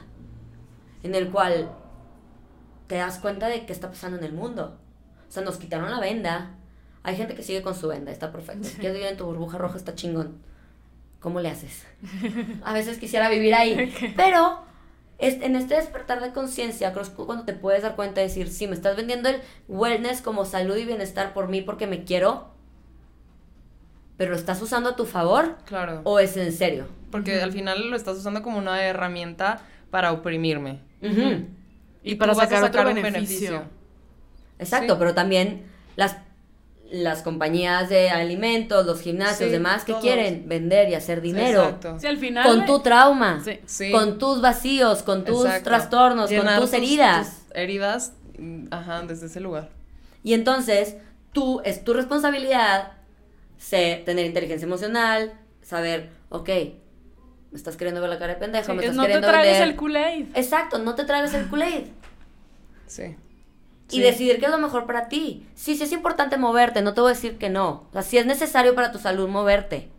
[1.03, 1.71] en el cual
[2.87, 4.77] te das cuenta de qué está pasando en el mundo.
[5.27, 6.51] O sea, nos quitaron la venda.
[7.03, 8.67] Hay gente que sigue con su venda, está perfecto.
[8.67, 10.39] Si quieres vivir en tu burbuja roja, está chingón.
[11.19, 11.85] ¿Cómo le haces?
[12.63, 13.93] A veces quisiera vivir ahí.
[14.17, 14.64] Pero
[15.17, 18.27] es- en este despertar de conciencia, creo que es cuando te puedes dar cuenta de
[18.27, 22.03] decir, si me estás vendiendo el wellness como salud y bienestar por mí porque me
[22.03, 22.49] quiero,
[24.17, 26.01] pero lo estás usando a tu favor Claro.
[26.03, 26.85] o es en serio.
[27.11, 30.79] Porque al final lo estás usando como una herramienta para oprimirme.
[32.03, 33.63] Y para sacar otro un beneficio.
[34.59, 34.99] Exacto, Sí.
[34.99, 35.63] pero también
[35.95, 36.17] las,
[37.03, 40.03] las compañías de alimentos, los gimnasios, Sí, demás, que todos.
[40.03, 41.63] quieren vender y hacer dinero.
[41.63, 41.99] Exacto.
[41.99, 42.45] Sí, al final.
[42.47, 43.59] con tu trauma, Sí.
[43.65, 43.91] Sí.
[43.91, 45.69] con tus vacíos, con tus Exacto.
[45.69, 47.41] trastornos, Llenar con tus heridas.
[47.47, 49.69] tus heridas, mm, ajá, desde ese lugar.
[50.23, 50.95] Y entonces,
[51.31, 52.93] tú, es tu responsabilidad
[53.57, 58.71] sé, tener inteligencia emocional, saber, ok, me estás queriendo ver la cara de pendejo, Sí,
[58.73, 59.23] me es estás no te vender-
[59.61, 60.25] el Kool-Aid.
[60.35, 61.85] Exacto, no te tragues el Kool-Aid.
[62.87, 63.15] Sí.
[63.91, 65.45] Y decidir qué es lo mejor para ti.
[65.53, 67.85] Sí, sí es importante moverte, no te voy a decir que no.
[67.89, 69.89] O sea, si es necesario para tu salud moverte,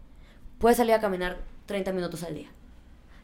[0.59, 2.49] puedes salir a caminar 30 minutos al día.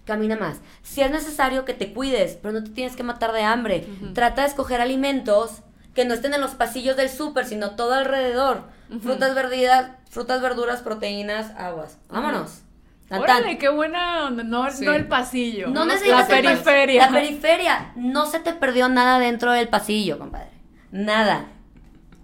[0.05, 0.61] Camina más.
[0.83, 3.87] Si es necesario que te cuides, pero no te tienes que matar de hambre.
[4.15, 5.63] Trata de escoger alimentos
[5.95, 8.65] que no estén en los pasillos del súper, sino todo alrededor.
[9.03, 11.99] Frutas verdidas, frutas, verduras, proteínas, aguas.
[12.09, 12.63] Vámonos.
[13.11, 14.31] Órale, qué buena.
[14.31, 14.85] No, Sí.
[14.87, 15.69] no el pasillo.
[15.69, 17.07] No la necesitas pas- periferia.
[17.07, 17.93] La periferia.
[17.95, 20.49] No se te perdió nada dentro del pasillo, compadre.
[20.93, 21.47] Nada.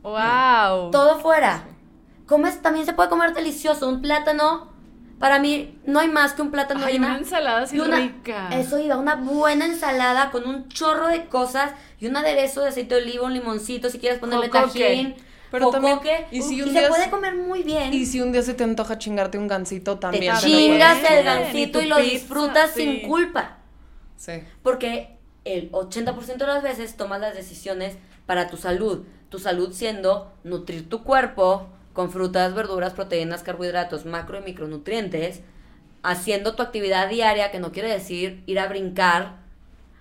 [0.02, 0.90] wow.
[0.90, 1.64] Todo fuera.
[2.26, 3.88] Comes, también se puede comer delicioso.
[3.88, 4.70] Un plátano,
[5.18, 7.96] para mí, no hay más que un plátano Ay, y una ensalada así y una-
[7.96, 8.50] rica.
[8.52, 12.94] Eso iba, una buena ensalada con un chorro de cosas y un aderezo de aceite
[12.96, 14.78] de oliva, un limoncito, si quieres ponerle Jocoque.
[14.78, 15.14] tajín.
[15.50, 15.98] Pero también-
[16.30, 17.94] y si y un se día puede es- comer muy bien.
[17.94, 20.34] Y si un día se te antoja chingarte un gansito también.
[20.34, 22.82] te chingas el gansito Y y, lo pizza, disfrutas sí.
[22.82, 23.56] sin culpa.
[24.16, 24.42] Sí.
[24.62, 25.16] Porque
[25.46, 27.96] el 80% de las veces tomas las decisiones
[28.28, 29.04] para tu salud.
[29.30, 35.40] Tu salud siendo nutrir tu cuerpo con frutas, verduras, proteínas, carbohidratos, macro y micronutrientes,
[36.02, 39.36] haciendo tu actividad diaria, que no quiere decir ir a brincar,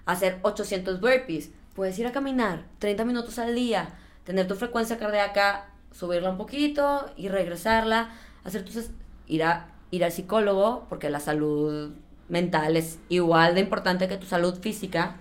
[0.06, 1.52] hacer 800 burpees.
[1.74, 7.10] Puedes ir a caminar 30 minutos al día, tener tu frecuencia cardíaca, subirla un poquito
[7.16, 8.10] y regresarla,
[8.44, 8.90] hacer tus
[9.26, 11.94] ir a ir al psicólogo, porque la salud
[12.28, 15.16] mental es igual de importante que tu salud física.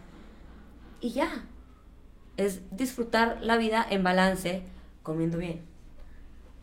[1.00, 1.44] Y ya.
[2.36, 4.62] Es disfrutar la vida en balance,
[5.02, 5.62] comiendo bien,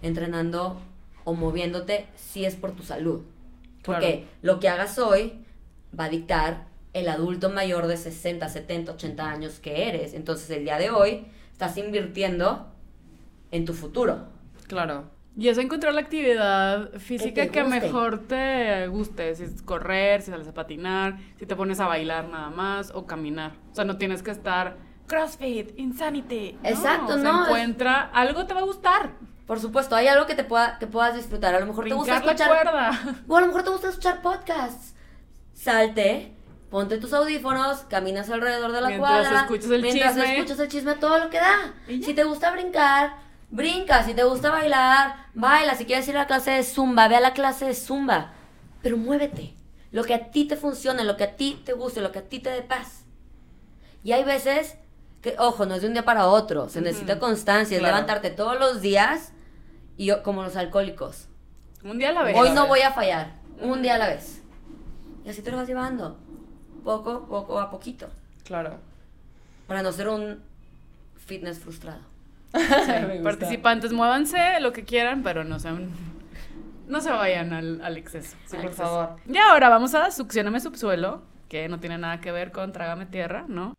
[0.01, 0.80] entrenando
[1.24, 3.21] o moviéndote si es por tu salud.
[3.84, 4.28] Porque Claro.
[4.41, 5.34] lo que hagas hoy
[5.97, 10.13] va a dictar el adulto mayor de 60, 70, 80 años que eres.
[10.13, 12.67] Entonces el día de hoy estás invirtiendo
[13.51, 14.28] en tu futuro.
[14.67, 15.05] Claro.
[15.36, 17.80] Y es encontrar la actividad física que, guste.
[17.82, 19.34] mejor te guste.
[19.34, 23.07] Si es correr, si sales a patinar, si te pones a bailar nada más o
[23.07, 23.53] caminar.
[23.71, 24.78] O sea, no tienes que estar
[25.08, 26.58] CrossFit, Insanity.
[26.62, 29.12] No, Exacto, no, es- Encuentra, algo te va a gustar.
[29.45, 31.54] Por supuesto, hay algo que te pueda, que puedas disfrutar.
[31.54, 32.47] A lo mejor te gusta escuchar.
[32.47, 32.91] cuerda.
[33.28, 34.93] O a lo mejor te gusta escuchar podcasts.
[35.54, 36.34] Salte,
[36.70, 39.41] ponte tus audífonos, caminas alrededor de la Mientras cuadra.
[39.41, 40.36] escuchas el mientras chisme.
[40.38, 41.74] escuchas el chisme, todo lo que da.
[41.88, 43.16] Si te gusta brincar,
[43.49, 44.04] brinca.
[44.04, 45.76] Si te gusta bailar, baila.
[45.76, 48.32] Si quieres ir a la clase de zumba, ve a la clase de zumba.
[48.82, 49.54] Pero muévete.
[49.91, 52.24] Lo que a ti te funcione, lo que a ti te guste, lo que a
[52.30, 53.04] ti te dé paz.
[54.04, 54.78] Y hay veces
[55.24, 56.69] que, ojo, no es de un día para otro.
[56.69, 57.78] Se necesita constancia.
[57.78, 59.34] Es levantarte todos los días
[59.97, 61.28] y yo- como los alcohólicos.
[61.84, 62.36] Un día a la vez.
[62.38, 64.41] Hoy no voy a fallar, un día a la vez.
[65.26, 66.17] Y así te lo vas llevando,
[66.84, 68.07] poco, poco a poquito,
[68.43, 68.78] Claro.
[69.67, 70.41] para no ser un
[71.26, 72.01] fitness frustrado.
[73.24, 75.89] Participantes, muévanse lo que quieran, pero no sean.
[76.88, 78.36] No se vayan al, al exceso.
[78.45, 78.84] Sí, Al por exceso.
[78.89, 79.15] favor.
[79.28, 83.45] Y ahora vamos a Succioname Subsuelo, que no tiene nada que ver con Trágame Tierra,
[83.47, 83.74] ¿no?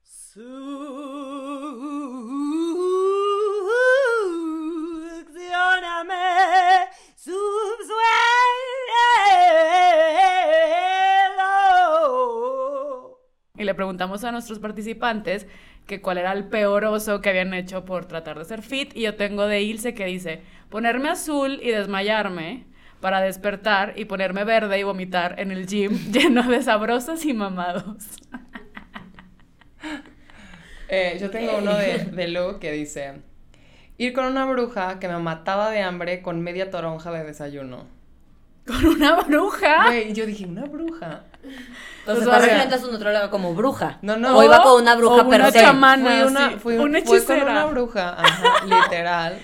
[13.57, 15.47] Y le preguntamos a nuestros participantes
[15.87, 18.95] que cuál era el peor oso que habían hecho por tratar de ser fit.
[18.97, 22.65] Y yo tengo de Ilse que dice, ponerme azul y desmayarme
[23.01, 28.05] para despertar y ponerme verde y vomitar en el gym lleno de sabrosos y mamados.
[30.89, 33.23] Eh, yo tengo uno de, de Lu que dice:
[33.97, 37.87] Ir con una bruja que me mataba de hambre con media toronja de desayuno.
[38.67, 39.85] Con una bruja.
[39.87, 41.23] Güey, y yo dije, ¿una bruja?
[41.43, 43.99] Entonces, Pues, está o sea, refiriendo a su nutróloga como bruja.
[44.03, 44.37] No, no.
[44.39, 46.11] O iba con una bruja o una chamana.
[46.11, 47.53] Fui una, sí, fui, una fui con hechicera.
[47.53, 49.39] una bruja, ajá, literal.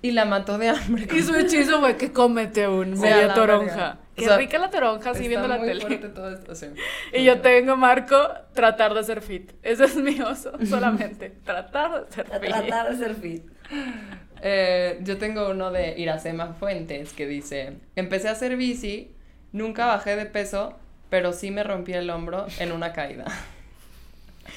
[0.00, 1.08] Y la mató de hambre.
[1.12, 3.66] Y su hechizo fue que cómete un media toronja.
[3.74, 3.98] verga.
[4.18, 5.80] Qué O sea, rica la toronja, así viendo la muy tele.
[5.80, 6.66] fuerte todo esto, sí.
[7.14, 8.16] Y yo tengo, Marco,
[8.52, 9.52] tratar de ser fit.
[9.62, 11.30] Ese es mi oso, solamente.
[11.44, 12.40] tratar de ser fit.
[12.40, 13.42] tratar de ser fit.
[14.40, 19.12] Eh, yo tengo uno de Iracema Fuentes que dice: Empecé a hacer bici,
[19.50, 20.78] nunca bajé de peso,
[21.10, 23.24] pero sí me rompí el hombro en una caída.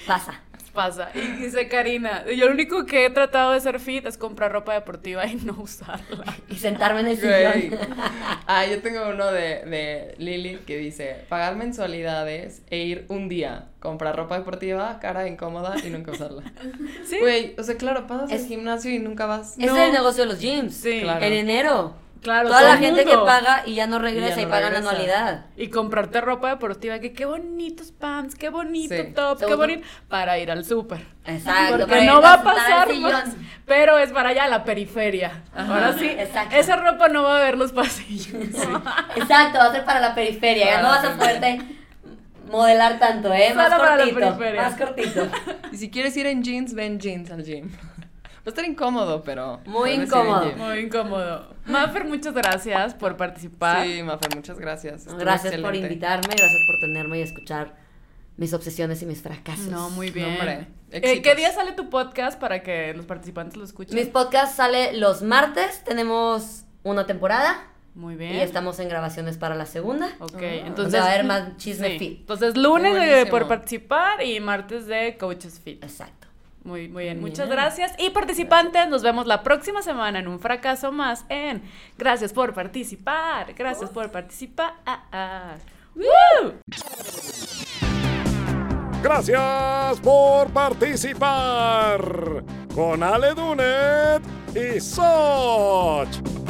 [0.06, 0.40] Pasa.
[0.74, 1.10] Pasa.
[1.14, 4.74] Y dice Karina, yo lo único que he tratado de ser fit es comprar ropa
[4.74, 6.24] deportiva y no usarla.
[6.50, 7.62] Y sentarme en el Güey.
[7.70, 7.80] sillón.
[8.48, 13.68] Ah, yo tengo uno de, de Lili que dice: Pagar mensualidades e ir un día,
[13.80, 16.44] comprar ropa deportiva, cara incómoda y nunca usarla.
[17.06, 17.18] ¿Sí?
[17.20, 19.58] Güey, o sea, claro, pasas Es- al gimnasio y nunca vas.
[19.58, 19.66] No.
[19.76, 20.74] es el negocio de los gyms.
[20.76, 21.00] Sí.
[21.02, 21.26] Claro.
[21.26, 21.96] En enero.
[22.22, 23.20] Claro, Toda la gente mundo.
[23.22, 24.90] que paga y ya no regresa y, no pagan la regresa.
[24.92, 25.46] anualidad.
[25.58, 29.12] Y comprarte ropa deportiva, que qué bonitos pants, qué bonito Sí.
[29.16, 31.04] top, qué Segundo- bonito, para ir al súper.
[31.26, 31.80] Exacto.
[31.80, 33.26] Porque no va a pasar más,
[33.66, 35.42] pero es para allá, la periferia.
[35.56, 36.56] Ahora sí, exacto.
[36.56, 38.36] esa ropa no va a ver los pasillos.
[39.16, 40.66] Exacto, va a ser para la periferia.
[40.66, 41.60] Ya no vas a poderte
[42.52, 43.54] modelar tanto, ¿eh?
[43.56, 44.38] Más para cortito.
[44.58, 45.28] Más cortito.
[45.72, 47.72] Y si quieres ir en jeans, ven jeans al gym.
[48.42, 49.60] Va a estar incómodo, pero.
[49.66, 50.46] Muy incómodo.
[50.46, 50.58] jeans.
[50.58, 51.54] Muy incómodo.
[51.66, 53.86] Maffer, muchas gracias por participar.
[53.86, 55.02] Sí, Mafer, muchas gracias.
[55.02, 57.76] Estuvo Gracias por invitarme, gracias por tenerme y escuchar
[58.38, 59.68] mis obsesiones y mis fracasos.
[59.68, 60.30] No, muy bien.
[60.40, 63.96] hombre, Eh, ¿Qué día sale tu podcast para que los participantes lo escuchen?
[63.96, 68.34] Mis podcasts sale los martes, tenemos una temporada Muy bien.
[68.36, 70.10] y estamos en grabaciones para la segunda.
[70.20, 70.66] Ok, Ah.
[70.66, 71.00] entonces.
[71.00, 72.00] Va a haber más chisme sí.
[72.00, 72.20] fit.
[72.22, 73.30] Entonces, lunes de- Buenísimo.
[73.30, 75.84] por participar y martes de Coaches Fit.
[75.84, 76.28] Exacto.
[76.64, 77.22] Muy, muy bien, Bien.
[77.22, 77.94] muchas gracias.
[77.98, 81.64] Y participantes, nos vemos la próxima semana en un fracaso más en
[81.98, 83.54] Gracias por participar.
[83.54, 84.74] Gracias por participar.
[85.96, 86.54] ¡Woo!
[89.04, 92.44] Gracias por participar
[92.76, 94.22] con Ale Dunet
[94.56, 96.41] y Soch.